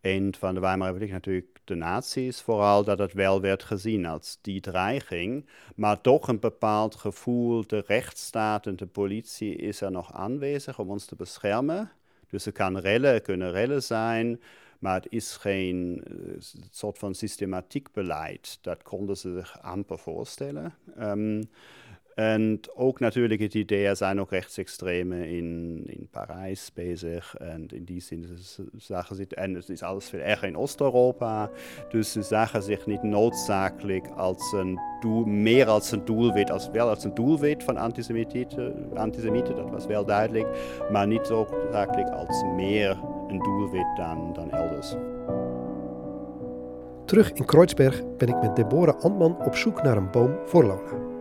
een 0.00 0.35
van 0.38 0.54
de 0.54 0.61
Weimar 0.61 0.87
Republiek 0.87 1.12
natuurlijk 1.12 1.61
de 1.64 1.75
nazi's 1.75 2.40
vooral, 2.40 2.85
dat 2.85 2.99
het 2.99 3.12
wel 3.12 3.40
werd 3.40 3.62
gezien 3.62 4.06
als 4.06 4.38
die 4.40 4.61
dreiging. 4.61 5.47
Maar 5.76 6.00
toch 6.00 6.28
een 6.28 6.40
bepaald 6.40 6.94
gevoel, 6.94 7.66
de 7.66 7.85
rechtsstaat 7.87 8.66
en 8.66 8.76
de 8.76 8.87
politie 8.87 9.56
is 9.56 9.80
er 9.80 9.90
nog 9.90 10.12
aanwezig 10.12 10.78
om 10.78 10.90
ons 10.90 11.04
te 11.04 11.16
beschermen. 11.16 11.90
Dus 12.28 12.47
er 12.47 12.52
kan 12.52 12.78
rellen, 12.78 13.23
kunnen 13.23 13.52
rellen 13.52 13.83
zijn, 13.83 14.40
maar 14.85 14.95
het 14.95 15.07
is 15.12 15.37
geen 15.37 16.05
uh, 16.11 16.37
soort 16.71 16.99
van 16.99 17.14
systematiek 17.14 17.93
beleid. 17.93 18.59
Dat 18.61 18.83
konden 18.83 19.17
ze 19.17 19.33
zich 19.33 19.62
amper 19.62 19.99
voorstellen. 19.99 20.75
Um, 21.00 21.49
en 22.14 22.61
ook 22.75 23.00
natuurlijk 23.00 23.41
het 23.41 23.55
idee, 23.55 23.87
er 23.87 23.97
zijn 23.97 24.21
ook 24.21 24.31
rechtsextremen 24.31 25.29
in, 25.29 25.83
in 25.87 26.09
Parijs 26.11 26.71
bezig. 26.75 27.35
En 27.37 27.67
in 27.73 27.85
die 27.85 28.00
zin 28.00 28.26
zagen 28.76 29.17
ze, 29.17 29.26
en 29.29 29.55
het 29.55 29.69
is 29.69 29.83
alles 29.83 30.09
veel 30.09 30.21
erger 30.21 30.49
in 30.49 30.57
Oost-Europa. 30.57 31.50
Dus 31.88 32.12
ze 32.12 32.23
zagen 32.23 32.62
zich 32.62 32.87
niet 32.87 33.03
noodzakelijk 33.03 34.07
als 34.07 34.53
een 34.53 34.81
doel, 35.00 35.25
meer 35.25 35.67
als 35.67 35.91
een 35.91 36.05
doelwit, 36.05 36.50
als 36.50 36.71
wel 36.71 36.88
als 36.88 37.05
een 37.05 37.14
doelwit 37.14 37.62
van 37.62 37.76
antisemieten, 37.76 38.91
antisemieten, 38.95 39.57
dat 39.57 39.71
was 39.71 39.87
wel 39.87 40.05
duidelijk. 40.05 40.47
Maar 40.91 41.07
niet 41.07 41.29
noodzakelijk 41.29 42.09
als 42.09 42.43
meer 42.57 43.13
een 43.28 43.38
doelwit 43.38 43.97
dan, 43.97 44.33
dan 44.33 44.50
elders. 44.50 44.95
Terug 47.04 47.33
in 47.33 47.45
Kreuzberg 47.45 48.02
ben 48.16 48.28
ik 48.28 48.43
met 48.43 48.57
Deborah 48.57 49.00
Antman 49.00 49.37
op 49.45 49.54
zoek 49.57 49.83
naar 49.83 49.97
een 49.97 50.11
boom 50.11 50.38
voor 50.45 50.64
Lola. 50.64 51.12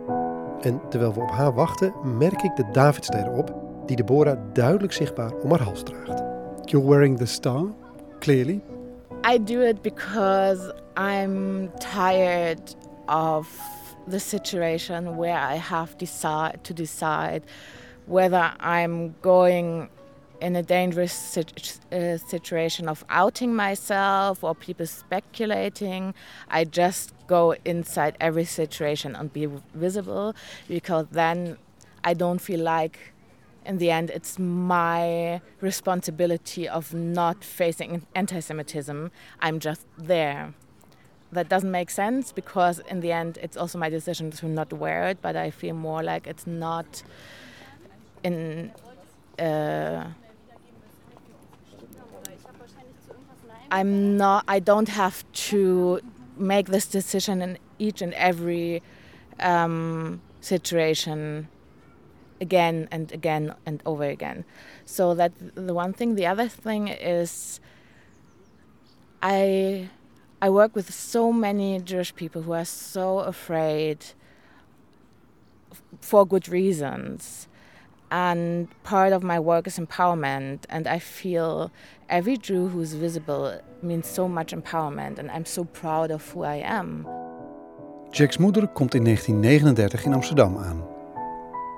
En 0.60 0.80
terwijl 0.88 1.14
we 1.14 1.20
op 1.20 1.30
haar 1.30 1.54
wachten, 1.54 1.92
merk 2.18 2.42
ik 2.42 2.56
de 2.56 2.64
Davidster 2.72 3.32
op, 3.32 3.54
die 3.86 3.96
Deborah 3.96 4.38
duidelijk 4.52 4.92
zichtbaar 4.92 5.32
om 5.32 5.50
haar 5.50 5.62
hals 5.62 5.82
draagt. 5.82 6.22
You're 6.64 6.88
wearing 6.88 7.18
the 7.18 7.26
star, 7.26 7.64
clearly. 8.18 8.60
I 9.32 9.44
do 9.44 9.60
it 9.60 9.82
because 9.82 10.72
I'm 10.96 11.70
tired 11.78 12.76
of 13.06 13.48
the 14.08 14.18
situation 14.18 15.16
where 15.16 15.54
I 15.54 15.56
have 15.56 15.96
decide, 15.96 16.58
to 16.62 16.74
decide 16.74 17.42
whether 18.04 18.52
I'm 18.60 19.14
going 19.20 19.88
in 20.44 20.54
a 20.56 20.62
dangerous 20.62 21.38
uh, 21.38 22.18
situation 22.18 22.86
of 22.86 23.02
outing 23.08 23.56
myself 23.56 24.44
or 24.44 24.54
people 24.54 24.84
speculating. 24.84 26.12
I 26.50 26.64
just 26.64 27.14
go 27.26 27.54
inside 27.64 28.14
every 28.20 28.44
situation 28.44 29.16
and 29.16 29.32
be 29.32 29.48
visible 29.72 30.36
because 30.68 31.06
then 31.10 31.56
I 32.04 32.12
don't 32.12 32.40
feel 32.40 32.60
like 32.60 32.98
in 33.64 33.78
the 33.78 33.90
end 33.90 34.10
it's 34.10 34.38
my 34.38 35.40
responsibility 35.62 36.68
of 36.68 36.92
not 36.92 37.42
facing 37.42 38.06
anti-Semitism. 38.14 39.10
I'm 39.40 39.58
just 39.60 39.86
there. 39.96 40.52
That 41.32 41.48
doesn't 41.48 41.70
make 41.70 41.88
sense 41.88 42.32
because 42.32 42.80
in 42.80 43.00
the 43.00 43.12
end 43.12 43.38
it's 43.40 43.56
also 43.56 43.78
my 43.78 43.88
decision 43.88 44.30
to 44.32 44.46
not 44.46 44.74
wear 44.74 45.08
it, 45.08 45.22
but 45.22 45.36
I 45.36 45.50
feel 45.50 45.74
more 45.74 46.02
like 46.02 46.26
it's 46.26 46.46
not 46.46 47.02
in 48.22 48.72
uh, 49.38 50.04
I'm 53.74 54.16
not. 54.16 54.44
I 54.46 54.60
don't 54.60 54.88
have 54.88 55.24
to 55.50 56.00
make 56.36 56.66
this 56.68 56.86
decision 56.86 57.42
in 57.42 57.58
each 57.80 58.00
and 58.02 58.14
every 58.14 58.84
um, 59.40 60.22
situation 60.40 61.48
again 62.40 62.88
and 62.92 63.10
again 63.10 63.52
and 63.66 63.82
over 63.84 64.04
again. 64.04 64.44
So 64.84 65.12
that 65.14 65.32
the 65.56 65.74
one 65.74 65.92
thing. 65.92 66.14
The 66.14 66.24
other 66.24 66.46
thing 66.46 66.86
is, 66.86 67.58
I 69.20 69.90
I 70.40 70.50
work 70.50 70.76
with 70.76 70.94
so 70.94 71.32
many 71.32 71.80
Jewish 71.80 72.14
people 72.14 72.42
who 72.42 72.52
are 72.52 72.64
so 72.64 73.18
afraid 73.18 73.98
for 76.00 76.24
good 76.24 76.48
reasons 76.48 77.48
and 78.14 78.68
part 78.82 79.12
of 79.12 79.22
my 79.22 79.38
work 79.40 79.66
is 79.66 79.78
empowerment. 79.78 80.58
And 80.68 80.86
I 80.86 80.98
feel 80.98 81.70
every 82.06 82.36
Jew 82.36 82.68
who's 82.68 82.94
visible 82.94 83.60
means 83.80 84.06
so 84.14 84.28
much 84.28 84.52
empowerment. 84.52 85.18
And 85.18 85.30
I'm 85.30 85.44
so 85.44 85.64
proud 85.64 86.10
of 86.10 86.32
who 86.32 86.44
I 86.44 86.62
am. 86.64 87.06
Jack's 88.10 88.38
moeder 88.38 88.68
komt 88.68 88.94
in 88.94 89.04
1939 89.04 90.04
in 90.04 90.12
Amsterdam 90.12 90.56
aan. 90.56 90.82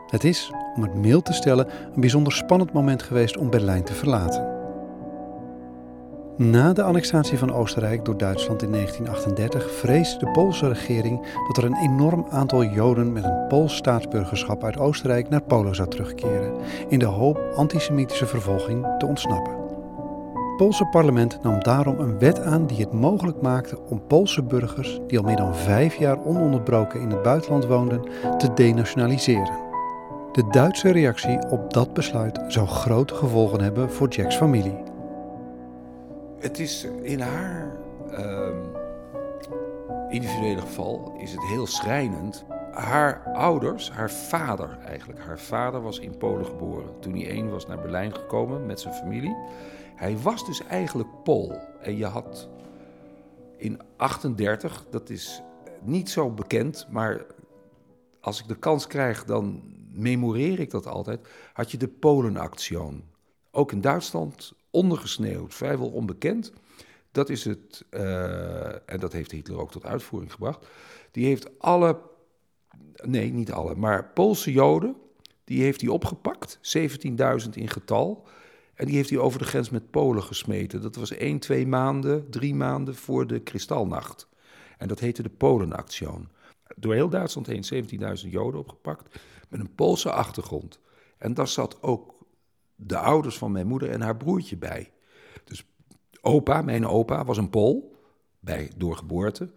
Het 0.07 0.25
is, 0.25 0.51
om 0.75 0.83
het 0.83 0.95
mild 0.95 1.25
te 1.25 1.33
stellen, 1.33 1.67
een 1.95 2.01
bijzonder 2.01 2.33
spannend 2.33 2.73
moment 2.73 3.03
geweest 3.03 3.37
om 3.37 3.51
Berlijn 3.51 3.85
te 3.85 3.93
verlaten. 3.93 4.56
Na 6.39 6.73
de 6.73 6.83
annexatie 6.83 7.39
van 7.39 7.53
Oostenrijk 7.53 8.05
door 8.05 8.17
Duitsland 8.17 8.63
in 8.63 8.73
1938 8.73 9.73
vreesde 9.73 10.25
de 10.25 10.31
Poolse 10.31 10.69
regering 10.69 11.27
dat 11.47 11.57
er 11.57 11.65
een 11.65 11.77
enorm 11.77 12.27
aantal 12.31 12.65
Joden 12.65 13.13
met 13.13 13.25
een 13.25 13.47
Pools 13.49 13.77
staatsburgerschap 13.77 14.65
uit 14.65 14.79
Oostenrijk 14.79 15.29
naar 15.29 15.43
Polen 15.43 15.75
zou 15.75 15.89
terugkeren, 15.89 16.55
in 16.89 16.99
de 16.99 17.05
hoop 17.05 17.53
antisemitische 17.55 18.27
vervolging 18.27 18.87
te 18.99 19.07
ontsnappen. 19.07 19.53
Het 19.53 20.57
Poolse 20.57 20.85
parlement 20.85 21.43
nam 21.43 21.63
daarom 21.63 21.99
een 21.99 22.19
wet 22.19 22.41
aan 22.41 22.67
die 22.67 22.81
het 22.81 22.93
mogelijk 22.93 23.41
maakte 23.41 23.79
om 23.89 24.07
Poolse 24.07 24.43
burgers 24.43 25.01
die 25.07 25.19
al 25.19 25.25
meer 25.25 25.37
dan 25.37 25.55
vijf 25.55 25.95
jaar 25.95 26.25
ononderbroken 26.25 27.01
in 27.01 27.11
het 27.11 27.23
buitenland 27.23 27.67
woonden, 27.67 28.03
te 28.39 28.53
denationaliseren. 28.55 29.65
De 30.33 30.49
Duitse 30.51 30.93
reactie 30.93 31.49
op 31.51 31.73
dat 31.73 31.93
besluit 31.93 32.41
zou 32.49 32.67
grote 32.67 33.15
gevolgen 33.15 33.61
hebben 33.61 33.91
voor 33.91 34.09
Jacks 34.09 34.37
familie. 34.37 34.95
Het 36.39 36.59
is 36.59 36.85
in 37.03 37.21
haar 37.21 37.77
ehm, 38.11 38.63
individuele 40.09 40.61
geval 40.61 41.15
is 41.19 41.33
het 41.33 41.43
heel 41.43 41.67
schrijnend. 41.67 42.45
Haar 42.73 43.33
ouders, 43.33 43.91
haar 43.91 44.11
vader 44.11 44.79
eigenlijk, 44.79 45.21
haar 45.21 45.39
vader 45.39 45.83
was 45.83 45.99
in 45.99 46.17
Polen 46.17 46.47
geboren. 46.47 47.01
Toen 47.01 47.13
hij 47.13 47.29
één 47.29 47.51
was 47.51 47.67
naar 47.67 47.81
Berlijn 47.81 48.15
gekomen 48.15 48.67
met 48.67 48.81
zijn 48.81 48.95
familie. 48.95 49.37
Hij 49.95 50.19
was 50.19 50.47
dus 50.47 50.67
eigenlijk 50.67 51.09
Pool. 51.25 51.59
En 51.81 51.97
je 51.97 52.07
had 52.07 52.49
in 53.57 53.81
38, 53.97 54.87
dat 54.91 55.11
is 55.11 55.43
niet 55.83 56.11
zo 56.11 56.31
bekend, 56.31 56.87
maar 56.91 57.25
als 58.21 58.41
ik 58.41 58.49
de 58.49 58.59
kans 58.59 58.87
krijg, 58.87 59.25
dan 59.25 59.63
memoreer 59.93 60.61
ik 60.61 60.71
dat 60.71 60.87
altijd. 60.87 61.29
Had 61.53 61.71
je 61.71 61.77
de 61.77 61.89
Polenactie. 61.89 62.79
Ook 63.51 63.73
in 63.73 63.81
Duitsland 63.81 64.53
ondergesneeuwd, 64.77 65.55
vrijwel 65.55 65.89
onbekend. 65.89 66.53
Dat 67.13 67.29
is 67.29 67.45
het, 67.45 67.85
uh, 67.91 68.91
en 68.91 69.01
dat 69.01 69.13
heeft 69.13 69.31
Hitler 69.31 69.61
ook 69.61 69.71
tot 69.71 69.85
uitvoering 69.85 70.33
gebracht. 70.33 70.67
Die 71.11 71.27
heeft 71.27 71.59
alle, 71.59 72.01
nee, 73.03 73.33
niet 73.33 73.53
alle, 73.53 73.75
maar 73.75 74.11
Poolse 74.13 74.53
Joden, 74.53 74.97
die 75.45 75.63
heeft 75.63 75.81
hij 75.81 75.91
opgepakt, 75.91 76.59
17.000 77.45 77.51
in 77.53 77.69
getal. 77.69 78.27
En 78.75 78.87
die 78.87 78.95
heeft 78.95 79.11
hij 79.11 79.19
over 79.19 79.39
de 79.39 79.45
grens 79.45 79.71
met 79.71 79.91
Polen 79.91 80.23
gesmeten. 80.23 80.83
Dat 80.83 80.97
was 80.97 81.11
één, 81.11 81.39
twee 81.39 81.67
maanden, 81.67 82.31
drie 82.31 82.55
maanden 82.55 82.95
voor 82.95 83.27
de 83.27 83.41
Kristalnacht. 83.41 84.29
En 84.79 84.89
dat 84.89 85.01
heette 85.01 85.23
de 85.23 85.29
Polenactie. 85.29 86.09
Door 86.77 86.95
heel 86.95 87.09
Duitsland 87.09 87.47
heen 87.47 87.89
17.000 88.25 88.31
Joden 88.31 88.61
opgepakt 88.61 89.21
met 89.49 89.61
een 89.61 89.75
Poolse 89.75 90.11
achtergrond. 90.11 90.81
En 91.19 91.35
daar 91.35 91.49
zat 91.49 91.83
ook 91.83 92.16
de 92.77 92.99
ouders 92.99 93.39
van 93.39 93.53
mijn 93.53 93.67
moeder 93.67 93.91
en 93.91 94.01
haar 94.01 94.17
broertje 94.17 94.57
bij. 94.57 94.93
Dus 95.45 95.67
opa, 96.21 96.63
mijn 96.63 96.87
opa, 96.87 97.25
was 97.25 97.37
een 97.37 97.51
Pool, 97.51 97.97
bij, 98.41 98.71
door 98.77 98.97
geboorte. 98.97 99.53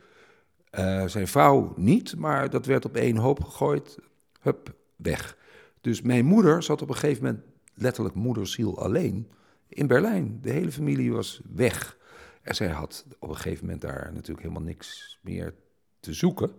Uh, 0.79 1.05
zijn 1.05 1.27
vrouw 1.27 1.73
niet, 1.75 2.15
maar 2.15 2.49
dat 2.49 2.65
werd 2.65 2.86
op 2.86 2.95
één 2.95 3.17
hoop 3.17 3.43
gegooid. 3.43 3.99
Hup, 4.41 4.75
weg. 4.95 5.38
Dus 5.82 6.01
mijn 6.01 6.25
moeder 6.25 6.63
zat 6.63 6.82
op 6.82 6.89
een 6.89 6.95
gegeven 6.95 7.23
moment, 7.23 7.43
letterlijk 7.73 8.15
moederziel 8.15 8.79
alleen, 8.79 9.32
in 9.67 9.88
Berlijn. 9.88 10.39
De 10.41 10.51
hele 10.51 10.71
familie 10.71 11.12
was 11.12 11.41
weg. 11.55 11.97
En 12.41 12.55
zij 12.55 12.67
had 12.67 13.05
op 13.19 13.29
een 13.29 13.36
gegeven 13.36 13.65
moment 13.65 13.82
daar 13.82 14.10
natuurlijk 14.13 14.41
helemaal 14.41 14.63
niks 14.63 15.19
meer 15.21 15.53
te 15.99 16.13
zoeken. 16.13 16.51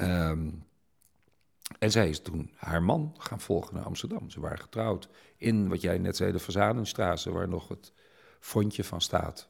Um, 0.00 0.64
en 1.78 1.90
zij 1.90 2.08
is 2.08 2.20
toen 2.20 2.50
haar 2.56 2.82
man 2.82 3.14
gaan 3.18 3.40
volgen 3.40 3.74
naar 3.74 3.84
Amsterdam. 3.84 4.30
Ze 4.30 4.40
waren 4.40 4.58
getrouwd 4.58 5.08
in, 5.36 5.68
wat 5.68 5.80
jij 5.80 5.98
net 5.98 6.16
zei, 6.16 6.32
de 6.32 6.38
Verzanenstraße, 6.38 7.32
waar 7.32 7.48
nog 7.48 7.68
het 7.68 7.92
fondje 8.40 8.84
van 8.84 9.00
staat. 9.00 9.48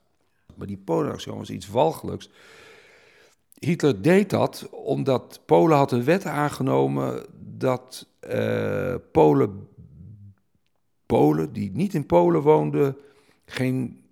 Maar 0.55 0.66
die 0.66 0.77
Polenactie 0.77 1.33
was 1.33 1.50
iets 1.50 1.68
walgelijks. 1.68 2.31
Hitler 3.59 4.03
deed 4.03 4.31
dat 4.31 4.68
omdat 4.70 5.40
Polen 5.46 5.77
had 5.77 5.92
een 5.92 6.05
wet 6.05 6.24
aangenomen 6.24 7.27
dat 7.59 8.07
uh, 8.29 8.94
Polen, 9.12 9.68
Polen 11.07 11.53
die 11.53 11.70
niet 11.72 11.94
in 11.94 12.07
Polen 12.07 12.42
woonden, 12.42 12.96
geen 13.44 14.04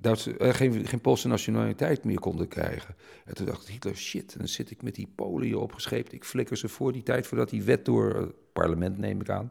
dat 0.00 0.18
ze 0.18 0.34
uh, 0.38 0.54
geen, 0.54 0.86
geen 0.86 1.00
Poolse 1.00 1.28
nationaliteit 1.28 2.04
meer 2.04 2.20
konden 2.20 2.48
krijgen. 2.48 2.94
En 3.24 3.34
toen 3.34 3.46
dacht 3.46 3.68
Hitler, 3.68 3.96
shit, 3.96 4.38
dan 4.38 4.48
zit 4.48 4.70
ik 4.70 4.82
met 4.82 4.94
die 4.94 5.12
Polen 5.14 5.46
hier 5.46 5.58
opgescheept. 5.58 6.12
Ik 6.12 6.24
flikker 6.24 6.56
ze 6.56 6.68
voor 6.68 6.92
die 6.92 7.02
tijd, 7.02 7.26
voordat 7.26 7.50
die 7.50 7.62
wet 7.62 7.84
door 7.84 8.14
het 8.14 8.32
parlement, 8.52 8.98
neem 8.98 9.20
ik 9.20 9.28
aan, 9.28 9.50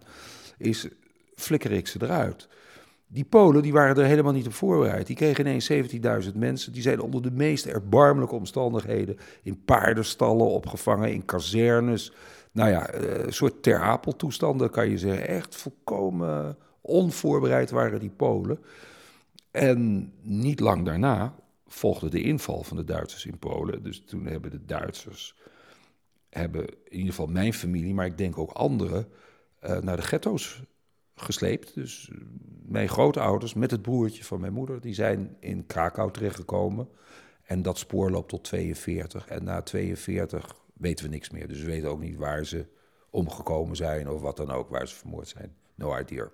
is, 0.58 0.88
flikker 1.36 1.72
ik 1.72 1.88
ze 1.88 1.98
eruit. 2.02 2.48
Die 3.10 3.26
Polen 3.26 3.62
die 3.62 3.74
waren 3.74 3.96
er 3.96 4.06
helemaal 4.06 4.34
niet 4.34 4.46
op 4.46 4.54
voorbereid. 4.54 5.08
Die 5.08 5.16
kregen 5.16 5.48
ineens 5.48 5.72
17.000 6.26 6.36
mensen. 6.36 6.74
Die 6.74 6.82
zijn 6.82 7.00
onder 7.00 7.22
de 7.22 7.32
meest 7.32 7.66
erbarmelijke 7.66 8.36
omstandigheden 8.36 9.18
in 9.44 9.64
paardenstallen 9.66 10.48
opgevangen, 10.48 11.14
in 11.14 11.26
kazernes. 11.26 12.12
Nou 12.52 12.70
ja, 12.70 12.90
eh, 12.90 13.26
een 13.26 13.34
soort 13.34 13.64
ter 13.64 14.00
toestanden 14.18 14.70
kan 14.70 14.90
je 14.90 14.98
zeggen. 14.98 15.28
Echt 15.28 15.56
volkomen 15.56 16.58
onvoorbereid 16.82 17.70
waren 17.70 18.00
die 18.00 18.10
Polen. 18.10 18.60
En 19.58 20.14
niet 20.22 20.60
lang 20.60 20.86
daarna 20.86 21.36
volgde 21.68 22.10
de 22.10 22.22
inval 22.22 22.64
van 22.64 22.78
de 22.78 22.84
Duitsers 22.84 23.26
in 23.26 23.38
Polen. 23.40 23.84
Dus 23.84 24.04
toen 24.06 24.26
hebben 24.26 24.52
de 24.52 24.66
Duitsers, 24.66 25.36
hebben 26.30 26.66
in 26.68 26.94
ieder 26.98 27.10
geval 27.10 27.28
mijn 27.28 27.54
familie, 27.54 27.94
maar 27.94 28.06
ik 28.06 28.18
denk 28.18 28.38
ook 28.38 28.52
anderen, 28.52 29.08
uh, 29.64 29.78
naar 29.80 29.96
de 29.96 30.02
ghetto's 30.02 30.62
gesleept. 31.16 31.74
Dus 31.74 32.10
uh, 32.12 32.18
mijn 32.66 32.90
grootouders 32.90 33.54
met 33.54 33.72
het 33.72 33.82
broertje 33.82 34.24
van 34.24 34.40
mijn 34.40 34.54
moeder, 34.54 34.82
die 34.82 34.94
zijn 34.94 35.36
in 35.40 35.66
Krakau 35.66 36.12
terechtgekomen. 36.12 36.90
En 37.44 37.62
dat 37.62 37.78
spoor 37.78 38.12
loopt 38.12 38.30
tot 38.30 38.44
42. 38.44 39.28
En 39.28 39.44
na 39.44 39.62
42 39.62 40.56
weten 40.74 41.06
we 41.06 41.12
niks 41.12 41.30
meer. 41.30 41.48
Dus 41.48 41.60
we 41.60 41.66
weten 41.66 41.90
ook 41.90 42.00
niet 42.00 42.18
waar 42.18 42.46
ze 42.46 42.66
omgekomen 43.10 43.76
zijn 43.76 44.10
of 44.10 44.22
wat 44.22 44.38
dan 44.38 44.52
ook, 44.52 44.70
waar 44.70 44.88
ze 44.88 44.96
vermoord 44.96 45.28
zijn. 45.28 45.56
No 45.76 45.98
idea. 45.98 46.30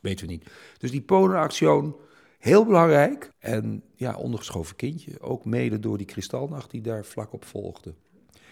Weten 0.00 0.26
we 0.26 0.32
niet. 0.32 0.50
Dus 0.78 0.90
die 0.90 1.02
Polenactie, 1.02 1.68
heel 2.38 2.64
belangrijk. 2.64 3.32
En 3.38 3.82
ja, 3.94 4.16
ondergeschoven 4.16 4.76
kindje. 4.76 5.20
Ook 5.20 5.44
mede 5.44 5.78
door 5.78 5.96
die 5.96 6.06
kristalnacht 6.06 6.70
die 6.70 6.80
daar 6.80 7.04
vlak 7.04 7.32
op 7.32 7.44
volgde. 7.44 7.94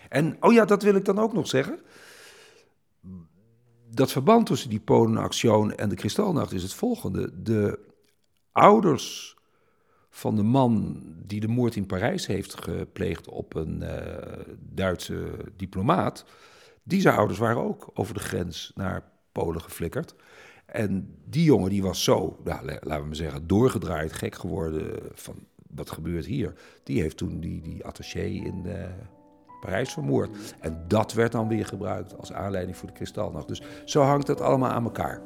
En, 0.08 0.36
oh 0.40 0.52
ja, 0.52 0.64
dat 0.64 0.82
wil 0.82 0.94
ik 0.94 1.04
dan 1.04 1.18
ook 1.18 1.32
nog 1.32 1.46
zeggen. 1.46 1.80
Dat 3.90 4.12
verband 4.12 4.46
tussen 4.46 4.70
die 4.70 4.80
Polenactie 4.80 5.74
en 5.74 5.88
de 5.88 5.94
kristalnacht 5.94 6.52
is 6.52 6.62
het 6.62 6.74
volgende. 6.74 7.42
De 7.42 7.78
ouders 8.52 9.36
van 10.10 10.36
de 10.36 10.42
man 10.42 11.02
die 11.26 11.40
de 11.40 11.48
moord 11.48 11.76
in 11.76 11.86
Parijs 11.86 12.26
heeft 12.26 12.62
gepleegd 12.62 13.28
op 13.28 13.54
een 13.54 13.82
uh, 13.82 13.90
Duitse 14.58 15.36
diplomaat. 15.56 16.24
Die 16.82 17.00
zijn 17.00 17.16
ouders 17.16 17.38
waren 17.38 17.62
ook 17.62 17.90
over 17.94 18.14
de 18.14 18.20
grens 18.20 18.72
naar 18.74 19.12
Polen 19.32 19.60
geflikkerd. 19.60 20.14
En 20.74 21.14
die 21.24 21.44
jongen 21.44 21.70
die 21.70 21.82
was 21.82 22.04
zo, 22.04 22.36
nou, 22.44 22.64
laten 22.64 23.00
we 23.00 23.06
maar 23.06 23.16
zeggen, 23.16 23.46
doorgedraaid, 23.46 24.12
gek 24.12 24.34
geworden 24.34 25.00
van 25.12 25.34
wat 25.74 25.90
gebeurt 25.90 26.26
hier. 26.26 26.52
Die 26.82 27.00
heeft 27.00 27.16
toen 27.16 27.40
die, 27.40 27.60
die 27.60 27.84
attaché 27.84 28.20
in 28.20 28.62
uh, 28.66 28.72
Parijs 29.60 29.92
vermoord. 29.92 30.54
En 30.60 30.84
dat 30.88 31.12
werd 31.12 31.32
dan 31.32 31.48
weer 31.48 31.66
gebruikt 31.66 32.18
als 32.18 32.32
aanleiding 32.32 32.76
voor 32.76 32.88
de 32.88 32.94
Kristalnacht. 32.94 33.48
Dus 33.48 33.62
zo 33.84 34.02
hangt 34.02 34.26
het 34.26 34.40
allemaal 34.40 34.70
aan 34.70 34.84
elkaar. 34.84 35.22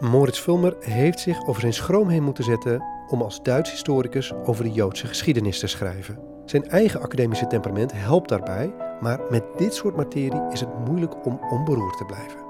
Moritz 0.00 0.40
Vulmer 0.40 0.76
heeft 0.80 1.20
zich 1.20 1.46
over 1.46 1.60
zijn 1.60 1.74
schroom 1.74 2.08
heen 2.08 2.22
moeten 2.22 2.44
zetten 2.44 2.82
om 3.08 3.22
als 3.22 3.42
Duits 3.42 3.70
historicus 3.70 4.32
over 4.32 4.64
de 4.64 4.72
Joodse 4.72 5.06
geschiedenis 5.06 5.58
te 5.58 5.66
schrijven. 5.66 6.18
Zijn 6.44 6.68
eigen 6.68 7.00
academische 7.00 7.46
temperament 7.46 7.92
helpt 7.92 8.28
daarbij, 8.28 8.74
maar 9.00 9.20
met 9.30 9.44
dit 9.56 9.74
soort 9.74 9.96
materie 9.96 10.42
is 10.50 10.60
het 10.60 10.86
moeilijk 10.86 11.26
om 11.26 11.40
onberoerd 11.50 11.96
te 11.96 12.04
blijven. 12.04 12.47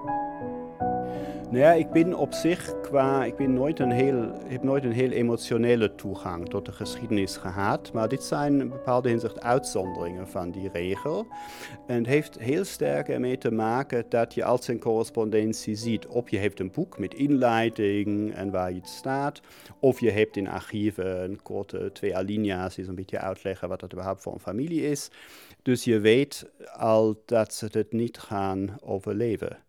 Nou 1.51 1.61
ja, 1.61 1.73
ik 1.73 1.91
ben 1.91 2.15
op 2.15 2.33
zich 2.33 2.81
qua, 2.81 3.25
ik 3.25 3.37
ben 3.37 3.53
nooit 3.53 3.79
een 3.79 3.91
heel, 3.91 4.33
heb 4.45 4.63
nooit 4.63 4.85
een 4.85 4.93
heel 4.93 5.11
emotionele 5.11 5.95
toegang 5.95 6.49
tot 6.49 6.67
de 6.67 6.73
geschiedenis 6.73 7.37
gehad. 7.37 7.93
Maar 7.93 8.09
dit 8.09 8.23
zijn 8.23 8.61
in 8.61 8.69
bepaalde 8.69 9.11
inzicht 9.11 9.41
uitzonderingen 9.41 10.29
van 10.29 10.51
die 10.51 10.69
regel. 10.73 11.27
En 11.87 11.97
het 11.97 12.07
heeft 12.07 12.39
heel 12.39 12.65
sterk 12.65 13.09
ermee 13.09 13.39
te 13.39 13.51
maken 13.51 14.05
dat 14.09 14.35
je 14.35 14.45
als 14.45 14.69
een 14.69 14.79
correspondentie 14.79 15.75
ziet. 15.75 16.07
Of 16.07 16.31
je 16.31 16.39
hebt 16.39 16.61
een 16.61 16.71
boek 16.71 16.99
met 16.99 17.15
inleiding 17.15 18.35
en 18.35 18.51
waar 18.51 18.73
iets 18.73 18.97
staat. 18.97 19.41
Of 19.81 20.01
je 20.01 20.11
hebt 20.11 20.37
in 20.37 20.49
archieven 20.49 21.23
een 21.23 21.43
korte 21.43 21.91
twee 21.93 22.17
alinea's 22.17 22.75
die 22.75 22.89
een 22.89 22.95
beetje 22.95 23.19
uitleggen 23.19 23.69
wat 23.69 23.81
dat 23.81 23.93
überhaupt 23.93 24.23
voor 24.23 24.33
een 24.33 24.41
familie 24.41 24.83
is. 24.83 25.11
Dus 25.63 25.85
je 25.85 25.99
weet 25.99 26.51
al 26.77 27.23
dat 27.25 27.55
ze 27.55 27.69
het 27.71 27.93
niet 27.93 28.19
gaan 28.19 28.77
overleven. 28.81 29.67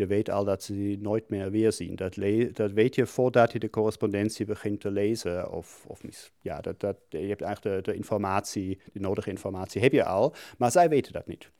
Je 0.00 0.06
weet 0.06 0.30
al 0.30 0.44
dat 0.44 0.62
ze 0.62 0.96
nooit 1.00 1.28
meer 1.28 1.50
weerzien. 1.50 1.96
Dat, 1.96 2.16
dat 2.52 2.72
weet 2.72 2.94
je 2.94 3.06
voordat 3.06 3.52
je 3.52 3.58
de 3.58 3.70
correspondentie 3.70 4.46
begint 4.46 4.80
te 4.80 4.90
lezen. 4.90 5.52
Of, 5.52 5.84
of 5.86 6.00
ja, 6.40 6.60
dat, 6.60 6.80
dat, 6.80 6.96
je 7.08 7.18
hebt 7.18 7.42
eigenlijk 7.42 7.84
de, 7.84 7.90
de, 7.90 7.96
informatie, 7.96 8.80
de 8.92 9.00
nodige 9.00 9.30
informatie 9.30 9.80
heb 9.80 9.92
je 9.92 10.04
al. 10.04 10.34
Maar 10.58 10.70
zij 10.70 10.88
weten 10.88 11.12
dat 11.12 11.26
niet. 11.26 11.50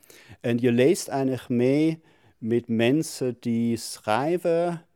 En 0.40 0.58
je 0.58 0.72
leest 0.72 1.08
eigenlijk 1.08 1.48
mee 1.48 2.02
met 2.38 2.68
mensen 2.68 3.36
die 3.40 3.76
schrijven 3.76 4.86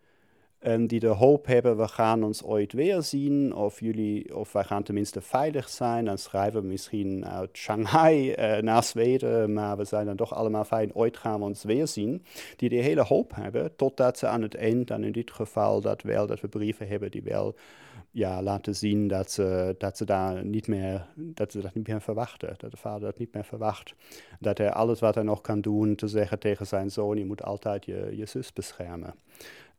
die 0.87 1.01
de 1.01 1.07
hoop 1.07 1.47
hebben, 1.47 1.77
we 1.77 1.89
gaan 1.89 2.23
ons 2.23 2.43
ooit 2.43 2.73
weer 2.73 3.03
zien, 3.03 3.55
of, 3.55 3.81
jullie, 3.81 4.37
of 4.37 4.53
wij 4.53 4.65
gaan 4.65 4.83
tenminste 4.83 5.21
veilig 5.21 5.69
zijn. 5.69 6.05
Dan 6.05 6.19
schrijven 6.19 6.61
we 6.61 6.67
misschien 6.67 7.27
uit 7.27 7.57
Shanghai 7.57 8.35
uh, 8.35 8.63
naar 8.63 8.83
Zweden, 8.83 9.53
maar 9.53 9.77
we 9.77 9.85
zijn 9.85 10.07
dan 10.07 10.17
toch 10.17 10.35
allemaal 10.35 10.65
fijn, 10.65 10.95
ooit 10.95 11.17
gaan 11.17 11.39
we 11.39 11.45
ons 11.45 11.65
weer 11.65 11.87
zien. 11.87 12.25
Die 12.57 12.83
hele 12.83 13.03
hoop 13.03 13.35
hebben, 13.35 13.77
totdat 13.77 14.19
ze 14.19 14.27
aan 14.27 14.43
het 14.43 14.55
eind, 14.55 14.87
dan 14.87 15.05
in 15.05 15.13
dit 15.13 15.31
geval 15.31 15.81
dat 15.81 16.03
wel, 16.03 16.27
dat 16.27 16.41
we 16.41 16.49
brieven 16.49 16.89
hebben 16.89 17.11
die 17.11 17.23
wel 17.23 17.55
ja, 18.11 18.43
laten 18.43 18.75
zien 18.75 19.09
dat 19.09 19.31
ze, 19.31 19.75
dat 19.79 19.97
ze 19.97 20.05
daar 20.05 20.45
niet 20.45 20.69
meer, 20.69 21.07
dat 21.15 21.53
ze 21.53 21.61
dat 21.61 21.75
niet 21.75 21.89
meer 21.89 22.01
verwachten. 22.01 22.55
Dat 22.57 22.71
de 22.71 22.77
vader 22.77 23.01
dat 23.01 23.19
niet 23.19 23.35
meer 23.35 23.45
verwacht. 23.45 23.95
Dat 24.41 24.59
hij 24.59 24.73
alles 24.73 25.01
wat 25.01 25.15
hij 25.15 25.25
nog 25.25 25.41
kan 25.41 25.61
doen, 25.61 25.95
te 25.95 26.09
zeggen 26.09 26.39
tegen 26.39 26.67
zijn 26.67 26.91
zoon, 26.91 27.19
je 27.19 27.25
moet 27.25 27.43
altijd 27.43 27.85
je, 27.85 28.13
je 28.17 28.27
zus 28.27 28.53
beschermen. 28.53 29.15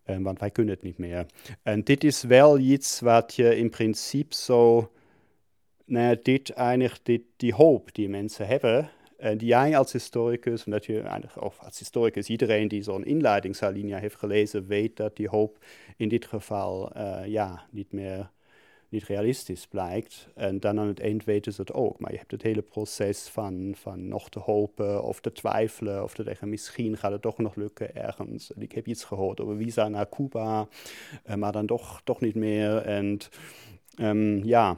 Um, 0.10 0.24
want 0.24 0.40
wij 0.40 0.52
kunnen 0.52 0.74
het 0.74 0.84
niet 0.84 0.98
meer. 0.98 1.26
En 1.64 1.84
dit 1.84 2.04
is 2.04 2.24
wel 2.24 2.58
iets 2.58 3.00
wat 3.00 3.36
je 3.36 3.58
in 3.58 3.70
principe 3.70 4.36
zo, 4.36 4.92
nou 5.86 6.20
dit 6.22 6.50
eindigt 6.50 7.00
dit, 7.04 7.22
die 7.36 7.54
hoop 7.54 7.94
die 7.94 8.10
mensen 8.10 8.48
hebben. 8.48 8.90
En 9.18 9.38
die 9.38 9.48
jij 9.48 9.78
als 9.78 9.92
historicus, 9.92 10.66
en 10.66 10.72
dat 10.72 10.86
je, 10.86 11.04
of 11.40 11.60
als 11.60 11.80
historicus, 11.80 12.28
iedereen 12.28 12.68
die 12.68 12.84
zo'n 12.84 13.06
inleidingsalinea 13.06 14.00
heeft 14.00 14.16
gelezen, 14.16 14.68
weet 14.68 14.96
dat 14.96 15.16
die 15.16 15.30
hoop 15.30 15.58
in 15.98 16.10
dit 16.10 16.26
geval 16.26 16.98
uh, 16.98 17.22
ja, 17.26 17.66
niet 17.72 17.92
meer 17.92 18.32
niet 18.96 19.08
realistisch 19.08 19.68
blijkt. 19.68 20.28
En 20.36 20.60
dan 20.60 20.80
aan 20.80 20.88
het 20.88 21.00
eind 21.00 21.24
weten 21.24 21.54
ze 21.54 21.62
het 21.62 21.74
ook. 21.74 22.00
Maar 22.00 22.12
je 22.12 22.18
hebt 22.18 22.32
het 22.32 22.42
hele 22.42 22.62
proces 22.62 23.28
van, 23.28 23.74
van 23.76 24.08
nog 24.08 24.30
te 24.30 24.40
hopen 24.40 25.04
of 25.04 25.20
te 25.20 25.32
twijfelen 25.32 26.04
of 26.04 26.14
te 26.14 26.24
denken, 26.24 26.50
misschien 26.50 26.98
gaat 26.98 27.12
het 27.12 27.22
toch 27.22 27.38
nog 27.38 27.56
lukken 27.56 27.96
ergens. 27.96 28.52
ik 28.58 28.72
heb 28.72 28.88
iets 28.88 29.04
gehoord 29.04 29.42
over 29.42 29.58
visa 29.58 29.88
naar 29.88 30.10
Cuba, 30.10 30.68
uh, 31.30 31.36
maar 31.36 31.52
dan 31.52 31.66
toch, 31.66 32.02
toch 32.04 32.20
niet 32.22 32.36
meer. 32.36 32.78
En 32.78 33.20
um, 34.00 34.44
ja, 34.44 34.78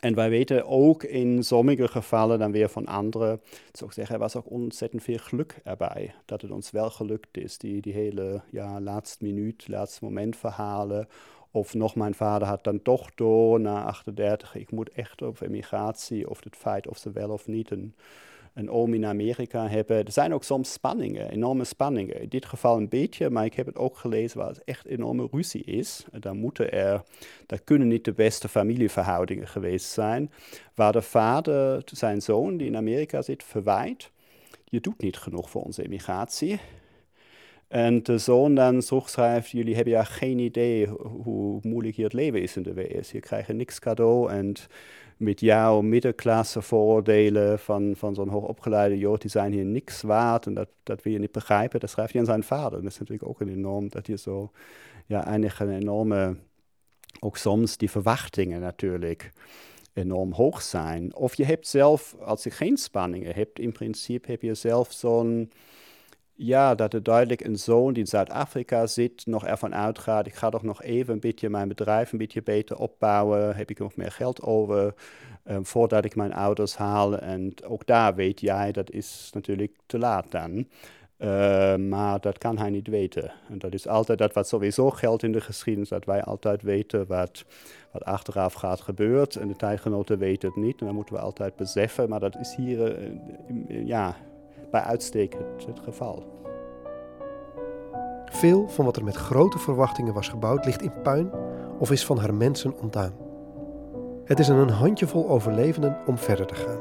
en 0.00 0.14
wij 0.14 0.30
weten 0.30 0.66
ook 0.66 1.02
in 1.02 1.44
sommige 1.44 1.88
gevallen 1.88 2.38
dan 2.38 2.52
weer 2.52 2.68
van 2.68 2.86
anderen, 2.86 3.40
zou 3.72 3.92
zeggen, 3.92 4.14
er 4.14 4.20
was 4.20 4.36
ook 4.36 4.50
ontzettend 4.50 5.02
veel 5.02 5.18
geluk 5.18 5.60
erbij. 5.62 6.14
Dat 6.24 6.42
het 6.42 6.50
ons 6.50 6.70
wel 6.70 6.90
gelukt 6.90 7.36
is, 7.36 7.58
die, 7.58 7.80
die 7.80 7.92
hele 7.92 8.42
ja, 8.50 8.80
laatste 8.80 9.24
minuut, 9.24 9.68
laatste 9.68 10.04
moment 10.04 10.36
verhalen. 10.36 11.08
Of 11.54 11.74
nog, 11.74 11.94
mijn 11.94 12.14
vader 12.14 12.48
had 12.48 12.64
dan 12.64 12.82
toch 12.82 13.14
door 13.14 13.60
na 13.60 13.84
38, 13.84 14.54
ik 14.54 14.70
moet 14.70 14.90
echt 14.90 15.22
op 15.22 15.40
emigratie, 15.40 16.30
of 16.30 16.44
het 16.44 16.56
feit 16.56 16.88
of 16.88 16.98
ze 16.98 17.10
wel 17.10 17.30
of 17.30 17.46
niet 17.46 17.70
een, 17.70 17.94
een 18.54 18.70
oom 18.70 18.94
in 18.94 19.06
Amerika 19.06 19.68
hebben. 19.68 20.04
Er 20.04 20.12
zijn 20.12 20.34
ook 20.34 20.44
soms 20.44 20.72
spanningen, 20.72 21.30
enorme 21.30 21.64
spanningen. 21.64 22.20
In 22.20 22.28
dit 22.28 22.44
geval 22.44 22.76
een 22.76 22.88
beetje, 22.88 23.30
maar 23.30 23.44
ik 23.44 23.54
heb 23.54 23.66
het 23.66 23.76
ook 23.76 23.96
gelezen 23.96 24.38
waar 24.38 24.48
het 24.48 24.64
echt 24.64 24.86
enorme 24.86 25.28
ruzie 25.30 25.64
is. 25.64 26.04
Dan 26.12 26.36
moeten 26.36 26.72
er, 26.72 27.02
dat 27.46 27.64
kunnen 27.64 27.88
niet 27.88 28.04
de 28.04 28.12
beste 28.12 28.48
familieverhoudingen 28.48 29.48
geweest 29.48 29.90
zijn. 29.90 30.32
Waar 30.74 30.92
de 30.92 31.02
vader 31.02 31.82
zijn 31.84 32.22
zoon, 32.22 32.56
die 32.56 32.66
in 32.66 32.76
Amerika 32.76 33.22
zit, 33.22 33.44
verwijt. 33.44 34.10
Je 34.64 34.80
doet 34.80 35.02
niet 35.02 35.16
genoeg 35.16 35.50
voor 35.50 35.62
onze 35.62 35.84
emigratie. 35.84 36.60
En 37.68 38.02
de 38.02 38.18
zoon 38.18 38.54
dan 38.54 38.80
terugschrijft, 38.80 39.50
jullie 39.50 39.74
hebben 39.74 39.92
ja 39.92 40.04
geen 40.04 40.38
idee 40.38 40.86
hoe 41.22 41.58
moeilijk 41.62 41.96
hier 41.96 42.04
het 42.04 42.14
leven 42.14 42.42
is 42.42 42.56
in 42.56 42.62
de 42.62 42.74
WS. 42.74 43.10
Je 43.10 43.20
krijgt 43.20 43.52
niks 43.52 43.78
cadeau 43.78 44.30
en 44.30 44.54
met 45.16 45.40
jouw 45.40 45.80
middenklasse 45.80 46.62
vooroordelen 46.62 47.58
van, 47.58 47.92
van 47.96 48.14
zo'n 48.14 48.28
hoogopgeleide 48.28 48.98
Jood, 48.98 49.20
die 49.20 49.30
zijn 49.30 49.52
hier 49.52 49.64
niks 49.64 50.02
waard 50.02 50.46
en 50.46 50.54
dat, 50.54 50.68
dat 50.82 51.02
wil 51.02 51.12
je 51.12 51.18
niet 51.18 51.32
begrijpen. 51.32 51.80
Dat 51.80 51.90
schrijft 51.90 52.12
hij 52.12 52.20
aan 52.20 52.26
zijn 52.26 52.42
vader. 52.42 52.82
Dat 52.82 52.90
is 52.90 52.98
natuurlijk 52.98 53.28
ook 53.28 53.40
een 53.40 53.48
enorm, 53.48 53.88
dat 53.88 54.06
je 54.06 54.18
zo, 54.18 54.50
ja, 55.06 55.26
eigenlijk 55.26 55.58
een 55.58 55.80
enorme, 55.80 56.36
ook 57.20 57.36
soms 57.36 57.76
die 57.76 57.90
verwachtingen 57.90 58.60
natuurlijk 58.60 59.32
enorm 59.92 60.32
hoog 60.32 60.62
zijn. 60.62 61.14
Of 61.14 61.34
je 61.34 61.44
hebt 61.44 61.66
zelf, 61.66 62.16
als 62.20 62.42
je 62.42 62.50
geen 62.50 62.76
spanningen 62.76 63.34
hebt, 63.34 63.58
in 63.58 63.72
principe 63.72 64.30
heb 64.30 64.42
je 64.42 64.54
zelf 64.54 64.92
zo'n 64.92 65.52
ja, 66.34 66.74
dat 66.74 66.94
er 66.94 67.02
duidelijk 67.02 67.44
een 67.44 67.58
zoon 67.58 67.92
die 67.92 68.02
in 68.02 68.08
Zuid-Afrika 68.08 68.86
zit, 68.86 69.26
nog 69.26 69.44
ervan 69.46 69.74
uitgaat, 69.74 70.26
ik 70.26 70.34
ga 70.34 70.48
toch 70.50 70.62
nog 70.62 70.82
even 70.82 71.14
een 71.14 71.20
beetje 71.20 71.48
mijn 71.48 71.68
bedrijf 71.68 72.12
een 72.12 72.18
beetje 72.18 72.42
beter 72.42 72.76
opbouwen, 72.76 73.56
heb 73.56 73.70
ik 73.70 73.78
nog 73.78 73.96
meer 73.96 74.12
geld 74.12 74.42
over, 74.42 74.94
um, 75.50 75.66
voordat 75.66 76.04
ik 76.04 76.16
mijn 76.16 76.34
ouders 76.34 76.76
haal. 76.76 77.18
En 77.18 77.54
ook 77.66 77.86
daar 77.86 78.14
weet 78.14 78.40
jij, 78.40 78.72
dat 78.72 78.90
is 78.90 79.30
natuurlijk 79.34 79.76
te 79.86 79.98
laat 79.98 80.30
dan. 80.30 80.66
Uh, 81.18 81.76
maar 81.76 82.20
dat 82.20 82.38
kan 82.38 82.58
hij 82.58 82.70
niet 82.70 82.88
weten. 82.88 83.32
En 83.48 83.58
dat 83.58 83.74
is 83.74 83.88
altijd 83.88 84.18
dat 84.18 84.32
wat 84.32 84.48
sowieso 84.48 84.90
geldt 84.90 85.22
in 85.22 85.32
de 85.32 85.40
geschiedenis, 85.40 85.88
dat 85.88 86.04
wij 86.04 86.22
altijd 86.22 86.62
weten 86.62 87.06
wat, 87.06 87.44
wat 87.90 88.04
achteraf 88.04 88.52
gaat 88.52 88.80
gebeuren. 88.80 89.28
En 89.40 89.48
de 89.48 89.56
tijdgenoten 89.56 90.18
weten 90.18 90.48
het 90.48 90.58
niet. 90.58 90.80
En 90.80 90.86
dat 90.86 90.94
moeten 90.94 91.14
we 91.14 91.20
altijd 91.20 91.56
beseffen. 91.56 92.08
Maar 92.08 92.20
dat 92.20 92.36
is 92.36 92.54
hier, 92.54 92.98
uh, 92.98 93.86
ja, 93.86 94.16
bij 94.74 94.82
uitstek 94.82 95.32
het, 95.32 95.66
het 95.66 95.80
geval. 95.80 96.22
Veel 98.24 98.68
van 98.68 98.84
wat 98.84 98.96
er 98.96 99.04
met 99.04 99.14
grote 99.16 99.58
verwachtingen 99.58 100.14
was 100.14 100.28
gebouwd 100.28 100.64
ligt 100.64 100.82
in 100.82 101.02
puin 101.02 101.30
of 101.78 101.90
is 101.90 102.06
van 102.06 102.18
haar 102.18 102.34
mensen 102.34 102.78
ontdaan. 102.80 103.12
Het 104.24 104.38
is 104.38 104.50
aan 104.50 104.58
een 104.58 104.68
handjevol 104.68 105.28
overlevenden 105.28 105.96
om 106.06 106.18
verder 106.18 106.46
te 106.46 106.54
gaan. 106.54 106.80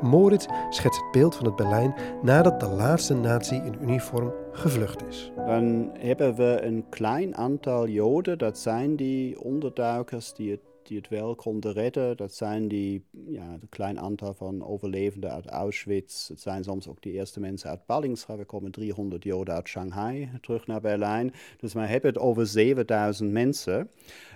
Moritz 0.00 0.46
schetst 0.70 1.00
het 1.00 1.10
beeld 1.12 1.36
van 1.36 1.46
het 1.46 1.56
Berlijn 1.56 1.94
nadat 2.22 2.60
de 2.60 2.68
laatste 2.68 3.14
natie 3.14 3.62
in 3.62 3.76
uniform 3.80 4.32
gevlucht 4.52 5.06
is. 5.08 5.32
Dan 5.36 5.90
hebben 5.98 6.34
we 6.34 6.60
een 6.62 6.84
klein 6.88 7.36
aantal 7.36 7.88
Joden, 7.88 8.38
dat 8.38 8.58
zijn 8.58 8.96
die 8.96 9.42
onderduikers 9.42 10.32
die 10.32 10.50
het 10.50 10.67
die 10.88 10.96
het 10.96 11.08
wel 11.08 11.34
konden 11.34 11.72
redden. 11.72 12.16
Dat 12.16 12.34
zijn 12.34 12.68
die, 12.68 13.04
ja, 13.26 13.52
een 13.52 13.68
klein 13.68 14.00
aantal 14.00 14.34
van 14.34 14.64
overlevenden 14.64 15.30
uit 15.30 15.46
Auschwitz. 15.46 16.28
Het 16.28 16.40
zijn 16.40 16.64
soms 16.64 16.88
ook 16.88 17.02
die 17.02 17.12
eerste 17.12 17.40
mensen 17.40 17.70
uit 17.70 17.86
Ballingsra. 17.86 18.36
We 18.36 18.44
komen 18.44 18.70
300 18.70 19.24
Joden 19.24 19.54
uit 19.54 19.68
Shanghai 19.68 20.30
terug 20.40 20.66
naar 20.66 20.80
Berlijn. 20.80 21.32
Dus 21.58 21.72
we 21.72 21.80
hebben 21.80 22.10
het 22.10 22.20
over 22.20 22.46
7000 22.46 23.30
mensen. 23.30 23.90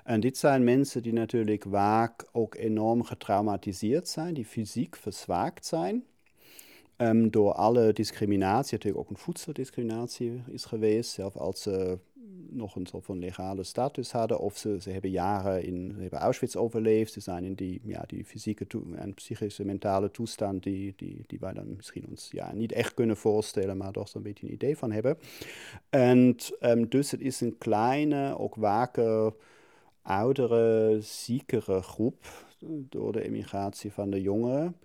En 0.05 0.21
dit 0.21 0.39
zijn 0.39 0.65
mensen 0.65 1.03
die 1.03 1.13
natuurlijk 1.13 1.65
vaak 1.71 2.29
ook 2.33 2.55
enorm 2.55 3.03
getraumatiseerd 3.03 4.09
zijn, 4.09 4.35
die 4.35 4.47
fysiek 4.47 4.97
verzwakt 4.97 5.67
zijn. 5.67 6.05
Um, 6.97 7.31
door 7.31 7.53
alle 7.53 7.93
discriminatie, 7.93 8.73
natuurlijk 8.73 9.05
ook 9.05 9.11
een 9.11 9.23
voedseldiscriminatie 9.23 10.43
is 10.47 10.65
geweest, 10.65 11.11
zelfs 11.11 11.37
als 11.37 11.63
ze 11.63 11.99
nog 12.51 12.77
een 12.77 12.87
soort 12.87 13.05
van 13.05 13.19
legale 13.19 13.63
status 13.63 14.13
hadden. 14.13 14.39
Of 14.39 14.57
ze, 14.57 14.77
ze 14.81 14.91
hebben 14.91 15.11
jaren 15.11 15.65
in 15.65 15.93
ze 15.95 16.01
hebben 16.01 16.19
Auschwitz 16.19 16.57
overleefd. 16.57 17.13
Ze 17.13 17.21
zijn 17.21 17.45
in 17.45 17.55
die, 17.55 17.81
ja, 17.85 18.05
die 18.07 18.25
fysieke 18.25 18.67
en 18.95 19.15
psychische, 19.15 19.65
mentale 19.65 20.11
toestand 20.11 20.63
die, 20.63 20.93
die, 20.97 21.25
die 21.27 21.39
wij 21.39 21.53
dan 21.53 21.77
misschien 21.77 22.07
ons 22.09 22.29
ja, 22.31 22.53
niet 22.53 22.73
echt 22.73 22.95
kunnen 22.95 23.17
voorstellen, 23.17 23.77
maar 23.77 23.93
toch 23.93 24.09
zo'n 24.09 24.23
beetje 24.23 24.47
een 24.47 24.53
idee 24.53 24.77
van 24.77 24.93
hebben. 24.93 25.19
En 25.91 26.37
um, 26.61 26.89
dus 26.89 27.11
het 27.11 27.21
is 27.21 27.41
een 27.41 27.59
kleine, 27.59 28.39
ook 28.39 28.55
wake, 28.55 29.35
oudere, 30.03 30.99
ziekere 31.01 31.83
groep 31.83 32.47
door 32.67 33.13
de 33.13 33.25
emigratie 33.25 33.93
van 33.93 34.11
de 34.11 34.21
jongeren. 34.21 34.77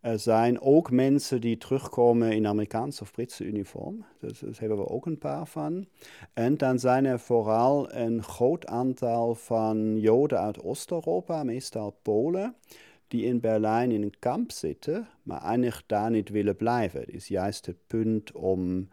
Er 0.00 0.18
zijn 0.18 0.60
ook 0.60 0.90
mensen 0.90 1.40
die 1.40 1.56
terugkomen 1.56 2.32
in 2.32 2.46
Amerikaanse 2.46 3.02
of 3.02 3.12
Britse 3.12 3.44
uniform. 3.44 4.04
Dus 4.20 4.38
daar 4.38 4.50
hebben 4.58 4.78
we 4.78 4.88
ook 4.88 5.06
een 5.06 5.18
paar 5.18 5.46
van. 5.46 5.86
En 6.32 6.56
dan 6.56 6.78
zijn 6.78 7.04
er 7.04 7.20
vooral 7.20 7.92
een 7.92 8.22
groot 8.22 8.66
aantal 8.66 9.34
van 9.34 10.00
Joden 10.00 10.40
uit 10.40 10.62
Oost-Europa, 10.62 11.42
meestal 11.42 11.98
Polen, 12.02 12.54
die 13.08 13.24
in 13.24 13.40
Berlijn 13.40 13.90
in 13.90 14.02
een 14.02 14.18
kamp 14.18 14.50
zitten, 14.50 15.08
maar 15.22 15.42
eigenlijk 15.42 15.88
daar 15.88 16.10
niet 16.10 16.28
willen 16.28 16.56
blijven. 16.56 17.00
Het 17.00 17.12
is 17.12 17.28
juist 17.28 17.66
het 17.66 17.86
punt 17.86 18.32
om 18.32 18.88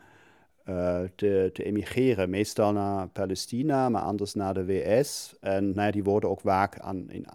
uh, 0.70 1.02
te, 1.15 1.50
te, 1.54 1.63
emigreren. 1.63 2.30
Meestal 2.30 2.72
naar 2.72 3.08
Palestina, 3.08 3.89
maar 3.89 4.02
anders 4.02 4.34
naar 4.34 4.54
de 4.54 4.65
VS. 4.65 5.36
En 5.39 5.74
nou, 5.76 5.91
die 5.91 6.04
worden 6.04 6.30
ook 6.30 6.41
vaak 6.41 6.80
aan, 6.80 7.10
in, 7.10 7.26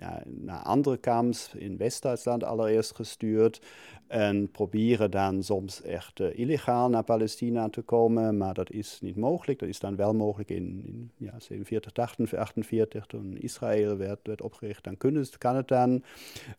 ja, 0.00 0.22
andere 0.64 0.98
kamps 0.98 1.54
in 1.54 1.78
West-Duitsland 1.78 2.44
allereerst 2.44 2.94
gestuurd. 2.94 3.60
En 4.08 4.50
proberen 4.50 5.10
dan 5.10 5.42
soms 5.42 5.82
echt 5.82 6.20
uh, 6.20 6.38
illegaal 6.38 6.88
naar 6.88 7.02
Palestina 7.02 7.68
te 7.68 7.82
komen, 7.82 8.36
maar 8.36 8.54
dat 8.54 8.70
is 8.70 8.98
niet 9.02 9.16
mogelijk. 9.16 9.58
Dat 9.58 9.68
is 9.68 9.78
dan 9.78 9.96
wel 9.96 10.14
mogelijk 10.14 10.50
in, 10.50 10.82
in 10.84 11.10
ja, 11.16 11.34
47, 11.38 12.36
48, 12.38 13.06
toen 13.06 13.36
Israël 13.38 13.96
werd, 13.96 14.42
opgericht. 14.42 14.84
Dan 14.84 14.96
kunnen, 14.96 15.26
kan 15.38 15.56
het 15.56 15.68
dan, 15.68 16.02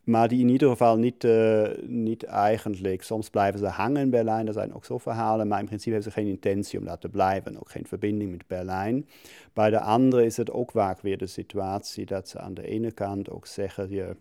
maar 0.04 0.28
die 0.28 0.40
in 0.40 0.48
ieder 0.48 0.68
geval 0.68 0.96
niet, 0.96 1.24
uh, 1.24 1.68
niet 1.86 2.24
eigenlijk. 2.24 3.02
Soms 3.02 3.30
blijven 3.30 3.60
ze 3.60 3.66
hangen 3.66 4.02
in 4.02 4.10
Berlijn, 4.10 4.46
er 4.46 4.52
zijn 4.52 4.74
ook 4.74 4.84
zo 4.84 4.98
verhalen, 4.98 5.48
maar 5.48 5.60
in 5.60 5.66
principe 5.66 5.94
hebben 5.94 6.12
ze 6.12 6.18
geen 6.18 6.28
intentie 6.30 6.78
om 6.78 6.84
daar 6.84 6.98
te 6.98 7.08
blijven, 7.08 7.60
ook 7.60 7.70
geen 7.70 7.86
verbinding 7.86 8.30
met 8.30 8.46
Berlijn. 8.46 9.06
Bij 9.52 9.70
de 9.70 9.80
anderen 9.80 10.24
is 10.24 10.36
het 10.36 10.50
ook 10.50 10.70
vaak 10.70 11.00
weer 11.00 11.18
de 11.18 11.26
situatie 11.26 12.06
dat 12.06 12.28
ze 12.28 12.38
aan 12.38 12.54
de 12.54 12.66
ene 12.66 12.92
kant 12.92 13.30
ook 13.30 13.46
zeggen, 13.46 13.90
je 13.90 14.16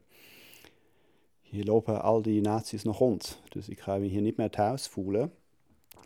hier 1.49 1.63
lopen 1.63 2.01
al 2.01 2.21
die 2.21 2.41
naties 2.41 2.83
nog 2.83 2.97
rond. 2.97 3.41
Dus 3.49 3.69
ik 3.69 3.79
ga 3.79 3.97
me 3.97 4.05
hier 4.05 4.21
niet 4.21 4.37
meer 4.37 4.49
thuis 4.49 4.87
voelen. 4.87 5.31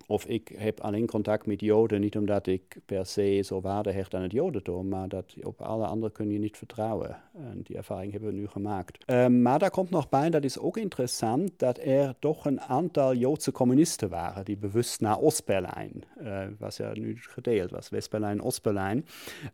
Of 0.08 0.25
ik 0.25 0.53
heb 0.58 0.79
alleen 0.79 1.08
contact 1.08 1.45
met 1.45 1.62
Joden, 1.62 2.01
niet 2.01 2.17
omdat 2.17 2.47
ik 2.47 2.77
per 2.86 3.06
se 3.06 3.41
zo 3.45 3.62
waarde 3.62 3.91
hecht 3.91 4.13
aan 4.13 4.21
het 4.21 4.32
Jodentum, 4.32 4.88
maar 4.88 5.08
dat 5.08 5.34
op 5.41 5.62
alle 5.62 5.86
anderen 5.86 6.12
kun 6.12 6.32
je 6.32 6.39
niet 6.39 6.58
vertrouwen. 6.58 7.21
En 7.34 7.62
die 7.63 7.77
ervaring 7.77 8.12
hebben 8.12 8.29
we 8.29 8.36
nu 8.36 8.47
gemaakt. 8.47 9.10
Um, 9.10 9.41
maar 9.41 9.60
daar 9.60 9.69
komt 9.69 9.89
nog 9.89 10.10
bij, 10.10 10.29
dat 10.29 10.43
is 10.43 10.60
ook 10.60 10.77
interessant, 10.77 11.51
dat 11.58 11.77
er 11.77 12.15
toch 12.19 12.45
een 12.45 12.62
aantal 12.62 13.15
Joodse 13.15 13.51
communisten 13.51 14.10
waren, 14.10 14.45
die 14.45 14.58
bewust 14.58 15.01
naar 15.01 15.19
Oost-Berlijn, 15.19 16.03
uh, 16.21 16.39
was 16.60 16.77
ja 16.77 16.91
nu 16.93 17.17
gedeeld 17.19 17.71
was, 17.71 17.89
West-Berlijn, 17.89 18.41
Oost-Berlijn, 18.41 19.06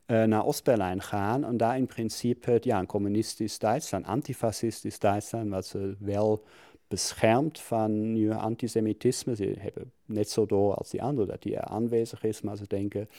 uh, 0.08 0.24
naar 0.24 0.46
Oost-Berlijn 0.46 1.02
gaan. 1.02 1.46
En 1.46 1.58
daar 1.58 1.78
in 1.78 1.86
principe 1.86 2.58
ja, 2.62 2.80
een 2.80 2.86
communistisch 2.86 3.60
Duitsland, 3.60 4.06
antifascistisch 4.06 5.00
Duitsland, 5.00 5.50
wat 5.50 5.66
ze 5.66 5.96
wel 6.00 6.44
beschermd 6.90 7.60
van 7.60 8.16
je 8.16 8.36
antisemitisme. 8.36 9.36
Ze 9.36 9.56
hebben 9.60 9.92
net 10.06 10.30
zo 10.30 10.46
door 10.46 10.74
als 10.74 10.90
die 10.90 11.04
anderen 11.04 11.28
dat 11.28 11.42
die 11.42 11.56
er 11.56 11.64
aanwezig 11.64 12.24
is, 12.24 12.42
maar 12.42 12.58
ze 12.58 12.68
denken, 12.68 13.10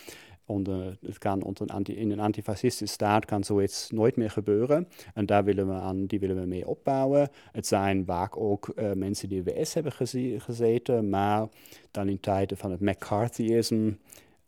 onder, 0.45 0.99
het 1.07 1.19
kan 1.19 1.43
onder 1.43 1.63
een 1.63 1.75
anti, 1.75 1.97
in 1.97 2.11
een 2.11 2.21
antifascistische 2.21 2.95
staat 2.95 3.25
kan 3.25 3.45
zoiets 3.45 3.91
nooit 3.91 4.17
meer 4.17 4.31
gebeuren. 4.31 4.89
En 5.15 5.27
daar 5.27 5.45
willen 5.45 5.67
we 5.67 5.73
aan, 5.73 6.07
die 6.07 6.21
willen 6.21 6.41
we 6.41 6.47
mee 6.47 6.69
opbouwen. 6.69 7.29
Het 7.53 7.67
zijn 7.67 8.05
vaak 8.05 8.37
ook 8.37 8.73
uh, 8.77 8.93
mensen 8.93 9.29
die 9.29 9.39
in 9.39 9.45
de 9.45 9.51
VS 9.51 9.75
hebben 9.75 9.93
gezeten, 10.41 11.09
maar 11.09 11.49
dan 11.91 12.09
in 12.09 12.21
tijden 12.21 12.57
van 12.57 12.71
het 12.71 12.81
McCarthyisme 12.81 13.97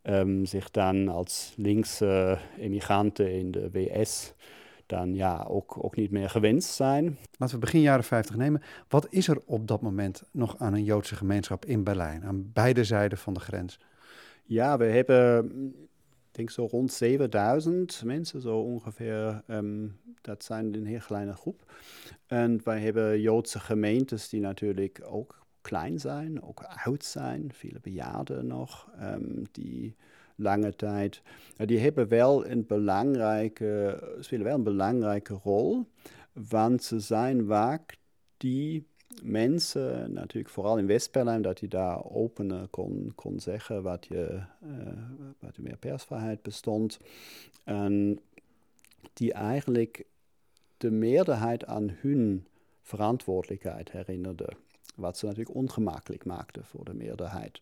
um, 0.03 0.47
zich 0.47 0.71
dan 0.71 1.09
als 1.09 1.55
linkse 1.57 2.39
emigranten 2.59 3.33
in 3.33 3.51
de 3.51 3.69
VS 3.73 4.35
dan 4.93 5.15
ja, 5.15 5.45
ook, 5.49 5.85
ook 5.85 5.97
niet 5.97 6.11
meer 6.11 6.31
gewenst 6.31 6.75
zijn. 6.75 7.19
Laten 7.39 7.55
we 7.55 7.61
begin 7.61 7.81
jaren 7.81 8.05
50 8.05 8.37
nemen. 8.37 8.63
Wat 8.89 9.07
is 9.11 9.29
er 9.29 9.41
op 9.45 9.67
dat 9.69 9.81
moment 9.81 10.23
nog 10.31 10.59
aan 10.59 10.75
een 10.75 10.85
Joodse 10.85 11.17
gemeenschap 11.17 11.65
in 11.65 11.85
Berlijn, 11.85 12.25
aan 12.25 12.53
beide 12.53 12.85
zijden 12.85 13.19
van 13.19 13.35
de 13.35 13.41
grens? 13.41 13.79
Ja, 14.45 14.77
we 14.77 14.85
hebben, 14.85 15.47
ik 16.29 16.35
denk 16.35 16.51
zo 16.51 16.67
rond 16.71 16.93
7000 16.93 18.03
mensen, 18.05 18.41
zo 18.41 18.59
ongeveer. 18.59 19.43
Um, 19.47 20.01
dat 20.21 20.45
zijn 20.45 20.75
een 20.75 20.87
heel 20.87 21.01
kleine 21.07 21.33
groep. 21.33 21.73
En 22.27 22.61
wij 22.65 22.81
hebben 22.81 23.21
Joodse 23.21 23.61
gemeentes 23.61 24.29
die 24.29 24.41
natuurlijk 24.41 25.01
ook 25.05 25.47
klein 25.61 26.01
zijn, 26.01 26.43
ook 26.43 26.63
oud 26.85 27.05
zijn, 27.05 27.51
viele 27.53 27.81
bejaarden 27.81 28.47
nog, 28.47 28.91
um, 29.01 29.43
die 29.53 29.97
lange 30.37 30.77
tijd. 30.77 31.23
Die 31.57 31.79
hebben 31.79 32.09
wel 32.09 32.47
een 32.47 32.67
belangrijke, 32.67 34.03
spelen 34.21 34.45
wel 34.45 34.55
een 34.55 34.63
belangrijke 34.63 35.35
rol, 35.35 35.87
want 36.33 36.83
ze 36.83 37.01
zijn 37.01 37.47
vaak 37.47 37.97
die 38.37 38.87
mensen, 39.23 40.13
natuurlijk 40.13 40.55
vooral 40.55 40.79
in 40.79 40.87
West-Berlijn, 40.87 41.43
dat 41.43 41.61
je 41.61 41.69
daar 41.69 42.05
open 42.05 42.71
kon, 42.71 43.13
kon 43.15 43.41
zeggen 43.41 43.83
wat 43.83 44.07
je, 44.07 44.43
uh, 44.67 45.29
wat 45.39 45.59
meer 45.59 45.77
persvrijheid 45.77 46.43
bestond. 46.43 46.99
En 47.65 48.21
die 49.13 49.33
eigenlijk 49.33 50.05
de 50.77 50.91
meerderheid 50.91 51.65
aan 51.65 51.91
hun 52.01 52.47
verantwoordelijkheid 52.83 53.93
herinnerde. 53.93 54.49
Wat 54.95 55.19
ze 55.19 55.27
natuurlijk 55.27 55.57
ongemakkelijk 55.57 56.25
maakte 56.25 56.61
voor 56.65 56.85
de 56.85 56.95
meerderheid. 56.95 57.61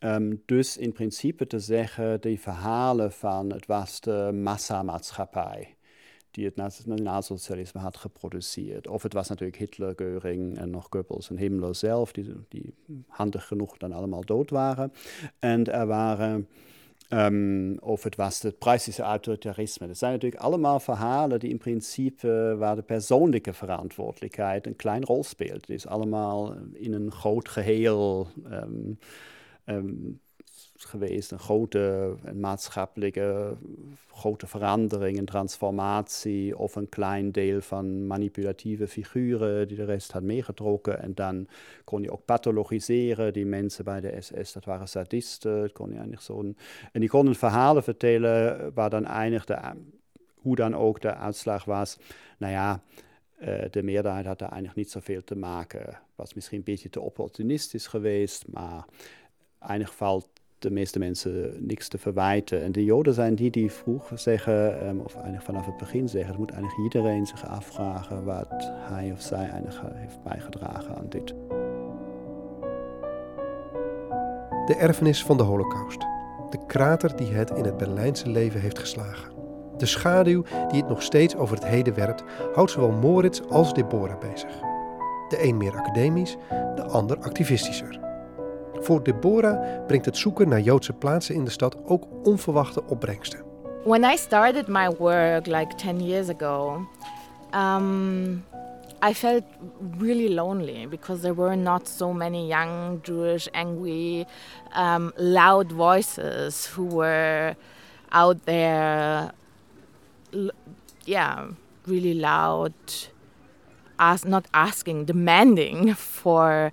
Um, 0.00 0.42
dus 0.46 0.76
in 0.76 0.92
principe 0.92 1.46
te 1.46 1.58
zeggen, 1.58 2.20
die 2.20 2.40
verhalen 2.40 3.12
van 3.12 3.52
het 3.52 3.66
was 3.66 4.00
de 4.00 4.30
massamaatschappij 4.42 5.76
die 6.34 6.44
het 6.44 6.56
nationaalsocialisme 6.56 7.80
had 7.80 7.96
geproduceerd. 7.96 8.86
Of 8.86 9.02
het 9.02 9.12
was 9.12 9.28
natuurlijk 9.28 9.58
Hitler, 9.58 9.94
Göring 9.94 10.58
en 10.58 10.70
nog 10.70 10.86
Goebbels 10.90 11.30
en 11.30 11.36
Himmler 11.36 11.74
zelf, 11.74 12.12
die, 12.12 12.34
die 12.48 12.74
handig 13.06 13.46
genoeg 13.46 13.76
dan 13.76 13.92
allemaal 13.92 14.24
dood 14.24 14.50
waren. 14.50 14.92
En 15.38 15.72
er 15.72 15.86
waren 15.86 16.48
Um, 17.08 17.78
of 17.78 18.02
het 18.02 18.16
was 18.16 18.42
het 18.42 18.58
prijzige 18.58 19.02
autoritarisme. 19.02 19.86
Dat 19.86 19.98
zijn 19.98 20.12
natuurlijk 20.12 20.42
allemaal 20.42 20.80
verhalen 20.80 21.40
die 21.40 21.50
in 21.50 21.58
principe 21.58 22.54
waar 22.58 22.76
de 22.76 22.82
persoonlijke 22.82 23.52
verantwoordelijkheid 23.52 24.66
een 24.66 24.76
kleine 24.76 25.04
rol 25.04 25.24
speelt. 25.24 25.60
Het 25.60 25.70
is 25.70 25.86
allemaal 25.86 26.54
in 26.72 26.92
een 26.92 27.12
groot 27.12 27.48
geheel 27.48 28.28
um, 28.50 28.98
um, 29.64 30.20
geweest, 30.84 31.30
een 31.30 31.38
grote 31.38 32.14
maatschappelijke 32.34 33.56
grote 34.12 34.46
verandering, 34.46 35.18
een 35.18 35.24
transformatie 35.24 36.58
of 36.58 36.76
een 36.76 36.88
klein 36.88 37.32
deel 37.32 37.60
van 37.60 38.06
manipulatieve 38.06 38.88
figuren 38.88 39.68
die 39.68 39.76
de 39.76 39.84
rest 39.84 40.12
had 40.12 40.22
meegetrokken. 40.22 41.02
En 41.02 41.14
dan 41.14 41.48
kon 41.84 42.02
je 42.02 42.12
ook 42.12 42.24
pathologiseren, 42.24 43.32
die 43.32 43.46
mensen 43.46 43.84
bij 43.84 44.00
de 44.00 44.16
SS, 44.20 44.52
dat 44.52 44.64
waren 44.64 44.88
sadisten, 44.88 45.72
kon 45.72 45.86
je 45.86 45.92
eigenlijk 45.92 46.22
zo'n... 46.22 46.56
En 46.92 47.00
die 47.00 47.08
konden 47.08 47.34
verhalen 47.34 47.82
vertellen 47.82 48.74
waar 48.74 48.90
dan 48.90 49.04
eindigde, 49.04 49.58
hoe 50.34 50.56
dan 50.56 50.76
ook 50.76 51.00
de 51.00 51.14
uitslag 51.14 51.64
was. 51.64 51.98
Nou 52.38 52.52
ja, 52.52 52.82
uh, 53.40 53.64
de 53.70 53.82
meerderheid 53.82 54.26
had 54.26 54.38
daar 54.38 54.52
eigenlijk 54.52 54.78
niet 54.78 54.90
zoveel 54.90 55.24
te 55.24 55.36
maken. 55.36 55.98
Was 56.14 56.34
misschien 56.34 56.58
een 56.58 56.64
beetje 56.64 56.90
te 56.90 57.00
opportunistisch 57.00 57.86
geweest, 57.86 58.44
maar 58.48 58.84
in 59.66 59.72
ieder 59.72 59.88
geval 59.88 60.28
de 60.64 60.70
meeste 60.70 60.98
mensen 60.98 61.52
niks 61.58 61.88
te 61.88 61.98
verwijten. 61.98 62.62
En 62.62 62.72
de 62.72 62.84
Joden 62.84 63.14
zijn 63.14 63.34
die 63.34 63.50
die 63.50 63.72
vroeg 63.72 64.10
zeggen, 64.14 64.88
um, 64.88 65.00
of 65.00 65.14
eigenlijk 65.14 65.44
vanaf 65.44 65.66
het 65.66 65.76
begin 65.76 66.08
zeggen, 66.08 66.30
het 66.30 66.38
moet 66.38 66.50
eigenlijk 66.50 66.82
iedereen 66.82 67.26
zich 67.26 67.48
afvragen 67.48 68.24
wat 68.24 68.72
hij 68.76 69.12
of 69.12 69.20
zij 69.20 69.48
eigenlijk 69.48 69.94
heeft 69.94 70.22
bijgedragen 70.22 70.96
aan 70.96 71.06
dit. 71.08 71.34
De 74.66 74.74
erfenis 74.78 75.24
van 75.24 75.36
de 75.36 75.42
Holocaust. 75.42 76.00
De 76.50 76.58
krater 76.66 77.16
die 77.16 77.32
het 77.32 77.50
in 77.50 77.64
het 77.64 77.76
Berlijnse 77.76 78.28
leven 78.28 78.60
heeft 78.60 78.78
geslagen. 78.78 79.32
De 79.76 79.86
schaduw 79.86 80.42
die 80.42 80.80
het 80.80 80.88
nog 80.88 81.02
steeds 81.02 81.36
over 81.36 81.56
het 81.56 81.66
heden 81.66 81.94
werpt, 81.94 82.24
houdt 82.54 82.70
zowel 82.70 82.90
Moritz 82.90 83.40
als 83.40 83.74
Deborah 83.74 84.18
bezig. 84.18 84.50
De 85.28 85.38
een 85.42 85.56
meer 85.56 85.76
academisch, 85.76 86.36
de 86.74 86.84
ander 86.84 87.18
activistischer. 87.18 88.03
Voor 88.80 89.02
Deborah 89.02 89.86
brengt 89.86 90.04
het 90.04 90.16
zoeken 90.16 90.48
naar 90.48 90.60
Joodse 90.60 90.92
plaatsen 90.92 91.34
in 91.34 91.44
de 91.44 91.50
stad 91.50 91.76
ook 91.84 92.04
onverwachte 92.22 92.84
opbrengsten. 92.84 93.42
When 93.84 94.02
I 94.04 94.16
started 94.16 94.68
my 94.68 94.90
work 94.98 95.46
like 95.46 95.74
10 95.74 96.00
years 96.00 96.28
ago, 96.28 96.86
um, 97.54 98.44
I 99.02 99.12
felt 99.12 99.44
really 99.98 100.34
lonely 100.34 100.86
because 100.86 101.20
there 101.20 101.34
were 101.34 101.56
not 101.56 101.86
so 101.88 102.12
many 102.12 102.48
young 102.48 103.00
Jewish, 103.02 103.48
angry, 103.52 104.26
um, 104.74 105.12
loud 105.18 105.72
voices 105.72 106.66
who 106.66 106.86
were 106.86 107.54
out 108.12 108.46
there, 108.46 109.32
yeah, 111.04 111.46
really 111.86 112.14
loud, 112.14 112.72
as 113.98 114.24
not 114.24 114.46
asking, 114.54 115.04
demanding 115.04 115.94
for 115.94 116.72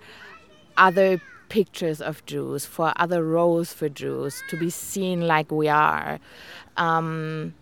other 0.77 1.21
pictures 1.51 1.99
of 2.01 2.25
Jews, 2.25 2.65
for 2.65 2.93
other 2.95 3.25
roles 3.25 3.73
for 3.73 3.89
Jews, 3.89 4.41
to 4.49 4.55
be 4.57 4.69
seen 4.69 5.27
like 5.27 5.51
we 5.51 5.67
are, 5.67 6.17
um, 6.77 7.53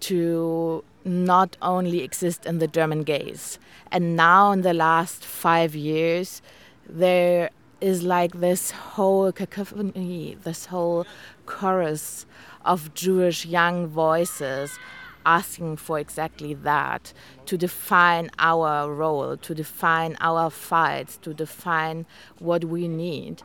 to 0.00 0.82
not 1.04 1.54
only 1.60 2.00
exist 2.02 2.46
in 2.46 2.60
the 2.60 2.66
German 2.66 3.02
gaze. 3.02 3.58
And 3.92 4.16
now, 4.16 4.52
in 4.52 4.62
the 4.62 4.72
last 4.72 5.22
five 5.22 5.74
years, 5.74 6.40
there 6.88 7.50
is 7.82 8.02
like 8.02 8.40
this 8.40 8.70
whole 8.70 9.30
cacophony, 9.32 10.38
this 10.42 10.64
whole 10.64 11.06
chorus 11.44 12.24
of 12.64 12.94
Jewish 12.94 13.44
young 13.44 13.86
voices 13.86 14.78
asking 15.26 15.76
for 15.76 15.98
exactly 15.98 16.54
that 16.54 17.12
to 17.44 17.58
define 17.58 18.30
our 18.38 18.90
role, 18.90 19.36
to 19.36 19.54
define 19.54 20.16
our 20.20 20.48
fights, 20.48 21.18
to 21.18 21.34
define 21.34 22.06
what 22.38 22.64
we 22.64 22.88
need. 22.88 23.42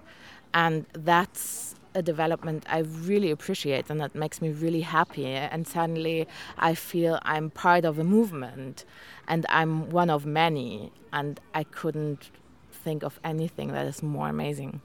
And 0.54 0.86
that's 0.94 1.76
a 1.94 2.02
development 2.02 2.66
I 2.70 2.80
really 2.80 3.32
appreciate 3.32 3.90
and 3.90 4.00
that 4.00 4.16
makes 4.16 4.42
me 4.42 4.50
really 4.50 4.82
happy. 4.82 5.26
And 5.26 5.68
suddenly 5.68 6.28
I 6.58 6.76
feel 6.76 7.20
I'm 7.24 7.50
part 7.50 7.84
of 7.84 8.00
a 8.00 8.04
movement 8.04 8.86
and 9.28 9.46
I'm 9.50 9.90
one 9.90 10.10
of 10.10 10.26
many. 10.26 10.92
And 11.12 11.40
I 11.54 11.64
couldn't 11.64 12.32
think 12.72 13.04
of 13.04 13.20
anything 13.24 13.74
that 13.74 13.86
is 13.86 14.02
more 14.02 14.30
amazing. 14.30 14.82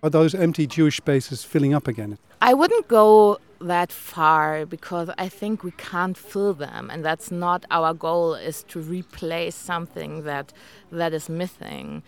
Are 0.00 0.10
those 0.10 0.32
empty 0.32 0.66
Jewish 0.66 0.98
spaces 0.98 1.42
filling 1.42 1.74
up 1.74 1.88
again? 1.88 2.18
I 2.40 2.54
wouldn't 2.54 2.86
go 2.86 3.38
that 3.60 3.90
far 3.90 4.64
because 4.64 5.10
I 5.18 5.28
think 5.28 5.64
we 5.64 5.72
can't 5.72 6.16
fill 6.16 6.54
them 6.54 6.88
and 6.88 7.04
that's 7.04 7.32
not 7.32 7.64
our 7.72 7.92
goal 7.92 8.34
is 8.34 8.62
to 8.68 8.80
replace 8.80 9.56
something 9.56 10.22
that 10.22 10.52
that 10.92 11.12
is 11.12 11.28
missing. 11.28 12.04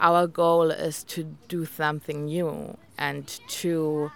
Our 0.00 0.26
goal 0.26 0.70
is 0.70 1.04
to 1.04 1.36
do 1.48 1.66
something 1.66 2.24
new 2.24 2.78
and 2.96 3.26
to 3.48 4.10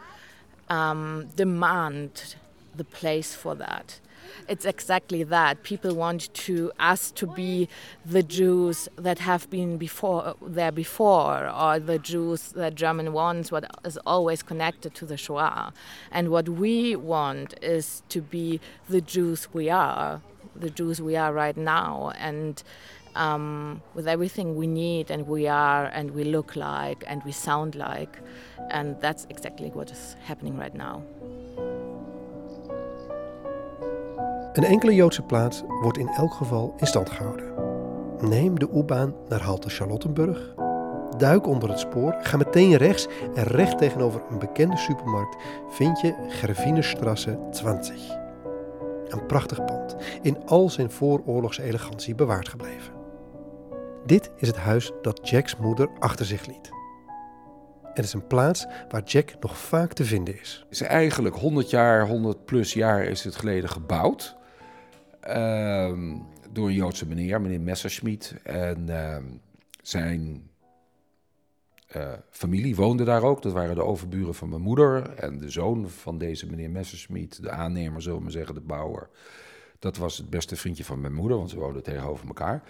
um, 0.70 1.28
demand 1.37 2.37
the 2.74 2.85
place 2.85 3.35
for 3.35 3.54
that 3.56 4.00
it's 4.48 4.64
exactly 4.64 5.22
that. 5.24 5.62
People 5.62 5.94
want 5.94 6.33
to 6.35 6.72
us 6.78 7.11
to 7.12 7.26
be 7.26 7.68
the 8.04 8.22
Jews 8.22 8.88
that 8.96 9.20
have 9.20 9.48
been 9.50 9.76
before 9.76 10.35
there 10.42 10.72
before, 10.72 11.48
or 11.48 11.78
the 11.78 11.98
Jews 11.98 12.52
that 12.52 12.74
German 12.74 13.12
wants, 13.12 13.52
what 13.52 13.64
is 13.85 13.98
always 14.06 14.42
connected 14.42 14.94
to 14.96 15.06
the 15.06 15.16
Shoah. 15.16 15.72
And 16.11 16.30
what 16.30 16.48
we 16.48 16.96
want 16.96 17.54
is 17.62 18.02
to 18.09 18.20
be 18.20 18.61
the 18.88 19.00
Jews 19.00 19.48
we 19.52 19.70
are, 19.70 20.20
the 20.56 20.70
Jews 20.70 21.00
we 21.00 21.16
are 21.16 21.33
right 21.33 21.56
now, 21.56 22.12
and. 22.18 22.62
Um, 23.16 23.83
with 23.94 24.06
everything 24.06 24.54
we 24.54 24.68
need 24.68 25.11
and 25.11 25.26
we 25.26 25.48
are 25.48 25.87
and 25.87 26.12
we 26.12 26.22
look 26.22 26.54
like 26.54 27.02
and 27.09 27.20
we 27.24 27.33
sound 27.33 27.74
like. 27.74 28.20
And 28.70 29.00
that's 29.00 29.26
exactly 29.28 29.70
what 29.70 29.90
is 29.90 30.14
happening 30.22 30.56
right 30.56 30.72
now. 30.72 31.02
Een 34.52 34.64
enkele 34.64 34.94
Joodse 34.94 35.22
plaats 35.22 35.62
wordt 35.80 35.98
in 35.98 36.08
elk 36.08 36.32
geval 36.32 36.74
in 36.76 36.86
stand 36.86 37.10
gehouden. 37.10 37.54
Neem 38.20 38.58
de 38.58 38.68
U-baan 38.74 39.14
naar 39.28 39.40
halte 39.40 39.68
Charlottenburg. 39.68 40.54
Duik 41.16 41.46
onder 41.46 41.68
het 41.68 41.78
spoor, 41.78 42.16
ga 42.20 42.36
meteen 42.36 42.76
rechts 42.76 43.08
en 43.34 43.44
recht 43.44 43.78
tegenover 43.78 44.22
een 44.30 44.38
bekende 44.38 44.76
supermarkt 44.76 45.36
vind 45.68 46.00
je 46.00 46.14
Gervinestrasse 46.28 47.38
20. 47.50 48.18
Een 49.08 49.26
prachtig 49.26 49.64
pand, 49.64 49.96
in 50.22 50.46
al 50.46 50.68
zijn 50.68 50.90
vooroorlogse 50.90 51.62
elegantie 51.62 52.14
bewaard 52.14 52.48
gebleven. 52.48 52.92
Dit 54.06 54.30
is 54.36 54.48
het 54.48 54.56
huis 54.56 54.92
dat 55.02 55.28
Jacks 55.28 55.56
moeder 55.56 55.88
achter 55.98 56.26
zich 56.26 56.46
liet. 56.46 56.70
Het 57.94 58.04
is 58.04 58.12
een 58.12 58.26
plaats 58.26 58.66
waar 58.88 59.02
Jack 59.02 59.32
nog 59.40 59.58
vaak 59.58 59.92
te 59.92 60.04
vinden 60.04 60.40
is. 60.40 60.66
Is 60.70 60.80
eigenlijk 60.80 61.36
100 61.36 61.70
jaar, 61.70 62.06
100 62.06 62.44
plus 62.44 62.72
jaar 62.72 63.02
is 63.04 63.24
het 63.24 63.36
geleden 63.36 63.70
gebouwd. 63.70 64.38
Ehm, 65.20 66.16
door 66.52 66.68
een 66.68 66.74
Joodse 66.74 67.06
meneer, 67.06 67.40
meneer 67.40 67.61
Messerschmidt. 67.61 68.35
En 68.42 68.88
ehm, 68.88 69.24
zijn 69.83 70.50
uh, 71.96 72.12
familie 72.30 72.76
woonde 72.76 73.04
daar 73.04 73.22
ook. 73.22 73.42
Dat 73.42 73.52
waren 73.52 73.74
de 73.74 73.85
overburen 73.85 74.35
van 74.35 74.48
mijn 74.48 74.62
moeder. 74.62 75.14
En 75.14 75.38
de 75.38 75.50
zoon 75.50 75.88
van 75.88 76.18
deze 76.18 76.46
meneer 76.46 76.70
Messerschmidt, 76.70 77.42
de 77.42 77.50
aannemer, 77.50 78.02
zullen 78.02 78.16
we 78.16 78.22
maar 78.22 78.33
zeggen, 78.33 78.54
de 78.54 78.61
bouwer. 78.61 79.09
Dat 79.78 79.96
was 79.96 80.16
het 80.18 80.30
beste 80.30 80.56
vriendje 80.56 80.85
van 80.85 81.00
mijn 81.00 81.14
moeder, 81.14 81.37
want 81.37 81.50
ze 81.50 81.59
woonden 81.59 81.83
tegenover 81.83 82.26
elkaar. 82.26 82.62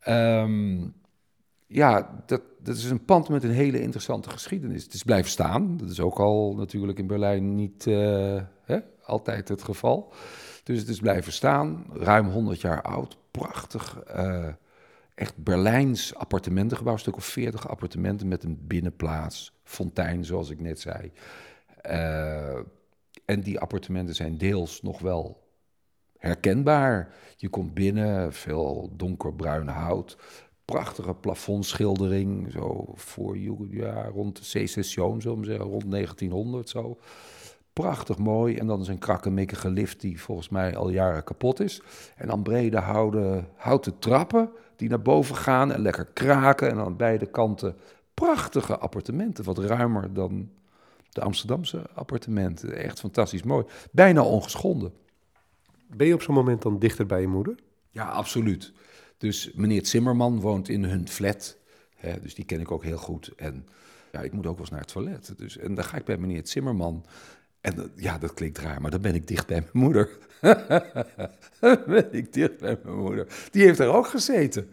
Ehm, 0.00 0.88
ja, 1.66 2.22
dat, 2.26 2.42
dat 2.62 2.76
is 2.76 2.84
een 2.84 3.04
pand 3.04 3.28
met 3.28 3.44
een 3.44 3.50
hele 3.50 3.80
interessante 3.80 4.30
geschiedenis. 4.30 4.84
Het 4.84 4.94
is 4.94 5.02
blijven 5.02 5.30
staan. 5.30 5.76
Dat 5.76 5.90
is 5.90 6.00
ook 6.00 6.18
al 6.18 6.54
natuurlijk 6.54 6.98
in 6.98 7.06
Berlijn 7.06 7.54
niet 7.54 7.86
uh, 7.86 8.40
hè, 8.64 8.78
altijd 9.04 9.48
het 9.48 9.62
geval. 9.62 10.12
Dus 10.62 10.78
het 10.78 10.88
is 10.88 11.00
blijven 11.00 11.32
staan, 11.32 11.86
ruim 11.92 12.28
100 12.28 12.60
jaar 12.60 12.82
oud, 12.82 13.16
prachtig. 13.30 14.02
Uh, 14.16 14.48
echt 15.14 15.36
Berlijns 15.36 16.14
appartementengebouw, 16.14 16.92
een 16.92 16.98
stuk 16.98 17.16
of 17.16 17.24
40 17.24 17.68
appartementen 17.68 18.28
met 18.28 18.44
een 18.44 18.58
binnenplaats, 18.66 19.52
fontein, 19.62 20.24
zoals 20.24 20.50
ik 20.50 20.60
net 20.60 20.80
zei. 20.80 21.12
Uh, 21.86 22.58
en 23.24 23.40
die 23.40 23.58
appartementen 23.58 24.14
zijn 24.14 24.38
deels 24.38 24.82
nog 24.82 24.98
wel 25.00 25.42
herkenbaar. 26.18 27.14
Je 27.36 27.48
komt 27.48 27.74
binnen, 27.74 28.32
veel 28.32 28.92
donkerbruin 28.96 29.68
hout, 29.68 30.16
prachtige 30.64 31.14
plafondschildering, 31.14 32.52
zo 32.52 32.92
voor 32.94 33.38
ja, 33.70 34.04
rond 34.04 34.36
de 34.36 34.44
Secession, 34.44 35.20
zullen 35.20 35.38
we 35.38 35.46
zeggen, 35.46 35.66
rond 35.66 35.90
1900 35.90 36.68
zo. 36.68 36.98
Prachtig 37.72 38.18
mooi. 38.18 38.56
En 38.56 38.66
dan 38.66 38.80
is 38.80 38.88
een 38.88 38.98
krakkemikkige 38.98 39.70
lift 39.70 40.00
die 40.00 40.20
volgens 40.20 40.48
mij 40.48 40.76
al 40.76 40.88
jaren 40.88 41.24
kapot 41.24 41.60
is. 41.60 41.82
En 42.16 42.26
dan 42.26 42.42
brede 42.42 42.78
houden, 42.78 43.48
houten 43.56 43.98
trappen 43.98 44.50
die 44.76 44.88
naar 44.88 45.02
boven 45.02 45.36
gaan 45.36 45.72
en 45.72 45.80
lekker 45.80 46.06
kraken. 46.06 46.70
En 46.70 46.78
aan 46.78 46.96
beide 46.96 47.26
kanten 47.26 47.76
prachtige 48.14 48.78
appartementen. 48.78 49.44
Wat 49.44 49.58
ruimer 49.58 50.12
dan 50.12 50.50
de 51.08 51.20
Amsterdamse 51.20 51.82
appartementen. 51.94 52.76
Echt 52.76 53.00
fantastisch 53.00 53.42
mooi. 53.42 53.64
Bijna 53.90 54.22
ongeschonden. 54.22 54.92
Ben 55.96 56.06
je 56.06 56.14
op 56.14 56.22
zo'n 56.22 56.34
moment 56.34 56.62
dan 56.62 56.78
dichter 56.78 57.06
bij 57.06 57.20
je 57.20 57.28
moeder? 57.28 57.54
Ja, 57.90 58.04
absoluut. 58.04 58.72
Dus 59.18 59.52
meneer 59.54 59.86
Zimmerman 59.86 60.40
woont 60.40 60.68
in 60.68 60.84
hun 60.84 61.08
flat. 61.08 61.56
Hè, 61.96 62.20
dus 62.20 62.34
die 62.34 62.44
ken 62.44 62.60
ik 62.60 62.70
ook 62.70 62.84
heel 62.84 62.98
goed. 62.98 63.32
En 63.36 63.66
ja, 64.12 64.20
ik 64.20 64.32
moet 64.32 64.46
ook 64.46 64.52
wel 64.52 64.60
eens 64.60 64.70
naar 64.70 64.80
het 64.80 64.92
toilet. 64.92 65.34
Dus, 65.36 65.58
en 65.58 65.74
dan 65.74 65.84
ga 65.84 65.96
ik 65.96 66.04
bij 66.04 66.16
meneer 66.16 66.40
Zimmerman. 66.44 67.04
En 67.62 67.92
ja, 67.96 68.18
dat 68.18 68.34
klinkt 68.34 68.58
raar, 68.58 68.80
maar 68.80 68.90
dan 68.90 69.00
ben 69.00 69.14
ik 69.14 69.26
dicht 69.28 69.46
bij 69.46 69.60
mijn 69.60 69.84
moeder. 69.84 70.08
dan 71.60 71.82
ben 71.86 72.12
ik 72.12 72.32
dicht 72.32 72.58
bij 72.58 72.78
mijn 72.84 72.96
moeder. 72.96 73.26
Die 73.50 73.64
heeft 73.64 73.78
er 73.78 73.92
ook 73.92 74.06
gezeten. 74.06 74.70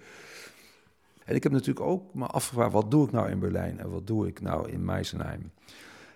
En 1.25 1.35
ik 1.35 1.43
heb 1.43 1.51
natuurlijk 1.51 1.85
ook 1.85 2.13
me 2.13 2.25
afgevraagd, 2.25 2.71
wat 2.71 2.91
doe 2.91 3.05
ik 3.05 3.11
nou 3.11 3.29
in 3.29 3.39
Berlijn 3.39 3.79
en 3.79 3.89
wat 3.89 4.07
doe 4.07 4.27
ik 4.27 4.41
nou 4.41 4.69
in 4.69 4.85
Meisenheim? 4.85 5.51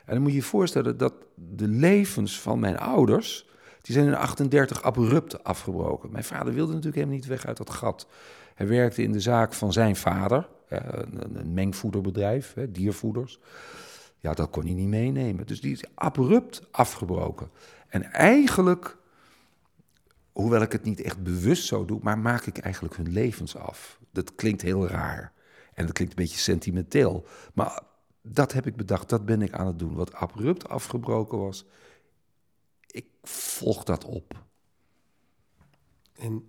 En 0.05 0.13
dan 0.13 0.21
moet 0.21 0.32
je 0.32 0.38
je 0.38 0.43
voorstellen 0.43 0.97
dat 0.97 1.13
de 1.36 1.67
levens 1.67 2.39
van 2.39 2.59
mijn 2.59 2.78
ouders, 2.78 3.49
die 3.82 3.95
zijn 3.95 4.07
in 4.07 4.15
38 4.15 4.84
abrupt 4.84 5.43
afgebroken. 5.43 6.11
Mijn 6.11 6.24
vader 6.24 6.53
wilde 6.53 6.74
natuurlijk 6.74 6.95
helemaal 6.95 7.17
niet 7.17 7.26
weg 7.26 7.45
uit 7.45 7.57
dat 7.57 7.69
gat. 7.69 8.07
Hij 8.55 8.67
werkte 8.67 9.03
in 9.03 9.11
de 9.11 9.19
zaak 9.19 9.53
van 9.53 9.74
zijn 9.74 9.95
vader, 9.95 10.47
een, 10.67 11.39
een 11.39 11.53
mengvoederbedrijf, 11.53 12.55
diervoeders. 12.69 13.39
Ja, 14.24 14.34
dat 14.34 14.49
kon 14.49 14.65
hij 14.65 14.74
niet 14.74 14.88
meenemen. 14.88 15.45
Dus 15.47 15.61
die 15.61 15.71
is 15.71 15.84
abrupt 15.95 16.61
afgebroken. 16.71 17.49
En 17.88 18.03
eigenlijk, 18.03 18.97
hoewel 20.32 20.61
ik 20.61 20.71
het 20.71 20.84
niet 20.84 21.01
echt 21.01 21.24
bewust 21.24 21.65
zo 21.65 21.86
doe, 21.86 21.99
maar 22.01 22.17
maak 22.17 22.45
ik 22.45 22.57
eigenlijk 22.57 22.95
hun 22.95 23.11
levens 23.11 23.55
af. 23.55 23.99
Dat 24.11 24.36
klinkt 24.36 24.61
heel 24.61 24.88
raar. 24.88 25.34
En 25.74 25.86
dat 25.86 25.93
klinkt 25.93 26.17
een 26.17 26.24
beetje 26.24 26.39
sentimenteel. 26.39 27.26
Maar 27.53 27.82
dat 28.21 28.53
heb 28.53 28.65
ik 28.65 28.76
bedacht, 28.76 29.09
dat 29.09 29.26
ben 29.26 29.41
ik 29.41 29.53
aan 29.53 29.67
het 29.67 29.80
doen. 29.80 29.93
Wat 29.93 30.13
abrupt 30.13 30.69
afgebroken 30.69 31.38
was, 31.38 31.65
ik 32.88 33.05
volg 33.24 33.84
dat 33.84 34.05
op. 34.05 34.43
En 36.13 36.47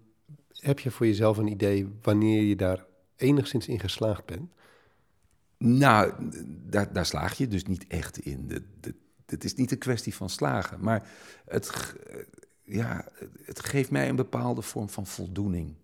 heb 0.52 0.78
je 0.78 0.90
voor 0.90 1.06
jezelf 1.06 1.36
een 1.36 1.48
idee 1.48 1.88
wanneer 2.02 2.42
je 2.42 2.56
daar 2.56 2.84
enigszins 3.16 3.68
in 3.68 3.80
geslaagd 3.80 4.24
bent? 4.24 4.52
Nou, 5.66 6.12
daar, 6.66 6.92
daar 6.92 7.06
slaag 7.06 7.36
je 7.36 7.48
dus 7.48 7.64
niet 7.64 7.86
echt 7.86 8.18
in. 8.18 8.66
Het 9.26 9.44
is 9.44 9.54
niet 9.54 9.70
een 9.70 9.78
kwestie 9.78 10.14
van 10.14 10.30
slagen, 10.30 10.80
maar 10.80 11.08
het, 11.44 11.94
ja, 12.62 13.04
het 13.44 13.60
geeft 13.60 13.90
mij 13.90 14.08
een 14.08 14.16
bepaalde 14.16 14.62
vorm 14.62 14.88
van 14.88 15.06
voldoening. 15.06 15.74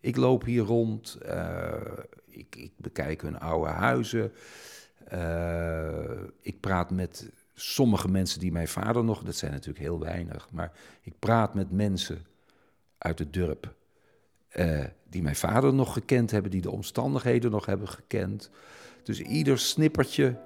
Ik 0.00 0.16
loop 0.16 0.44
hier 0.44 0.62
rond, 0.62 1.14
eh, 1.14 1.72
ik, 2.26 2.56
ik, 2.56 2.72
bekijk 2.76 3.22
hun 3.22 3.38
oude 3.38 3.70
huizen. 3.70 4.32
Uh, 5.12 6.22
ik 6.40 6.60
praat 6.60 6.90
met 6.90 7.30
sommige 7.54 8.08
mensen 8.08 8.40
die 8.40 8.52
mijn 8.52 8.68
vader 8.68 9.04
nog, 9.04 9.22
dat 9.22 9.36
zijn 9.36 9.52
natuurlijk 9.52 9.84
heel 9.84 10.00
weinig, 10.00 10.48
maar 10.52 10.72
ik 11.02 11.18
praat 11.18 11.54
met 11.54 11.70
mensen 11.70 12.26
uit 12.98 13.18
het 13.18 13.32
dorp 13.32 13.74
uh, 14.56 14.84
die 15.10 15.22
mijn 15.22 15.36
vader 15.36 15.74
nog 15.74 15.92
gekend 15.92 16.30
hebben, 16.30 16.50
die 16.50 16.60
de 16.60 16.70
omstandigheden 16.70 17.50
nog 17.50 17.66
hebben 17.66 17.88
gekend. 17.88 18.50
Dus 19.06 19.20
ieder 19.20 19.58
snippertje 19.58 20.36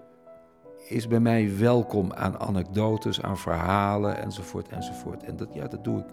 is 0.88 1.08
bij 1.08 1.20
mij 1.20 1.58
welkom 1.58 2.12
aan 2.12 2.38
anekdotes, 2.38 3.22
aan 3.22 3.38
verhalen 3.38 4.22
enzovoort 4.22 4.68
enzovoort. 4.68 5.22
En 5.22 5.36
dat, 5.36 5.48
ja, 5.52 5.66
dat 5.66 5.84
doe 5.84 5.98
ik 5.98 6.04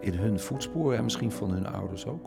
in 0.00 0.14
hun 0.14 0.40
voetsporen 0.40 0.98
en 0.98 1.04
misschien 1.04 1.32
van 1.32 1.50
hun 1.50 1.66
ouders 1.66 2.06
ook. 2.06 2.26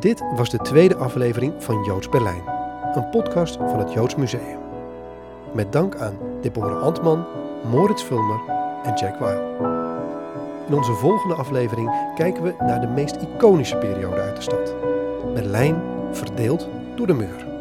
Dit 0.00 0.22
was 0.36 0.50
de 0.50 0.58
tweede 0.58 0.96
aflevering 0.96 1.62
van 1.62 1.84
Joods 1.84 2.08
Berlijn, 2.08 2.42
een 2.94 3.10
podcast 3.10 3.56
van 3.56 3.78
het 3.78 3.92
Joods 3.92 4.16
Museum. 4.16 4.58
Met 5.54 5.72
dank 5.72 5.96
aan 5.96 6.18
Deborah 6.40 6.82
Antman, 6.82 7.26
Moritz 7.70 8.02
Vulmer 8.02 8.40
en 8.82 8.94
Jack 8.94 9.18
Weil. 9.18 9.73
In 10.66 10.74
onze 10.74 10.92
volgende 10.92 11.34
aflevering 11.34 12.12
kijken 12.14 12.42
we 12.42 12.54
naar 12.58 12.80
de 12.80 12.86
meest 12.86 13.16
iconische 13.16 13.76
periode 13.76 14.20
uit 14.20 14.36
de 14.36 14.42
stad. 14.42 14.74
Berlijn 15.34 15.82
verdeeld 16.12 16.68
door 16.96 17.06
de 17.06 17.14
muur. 17.14 17.53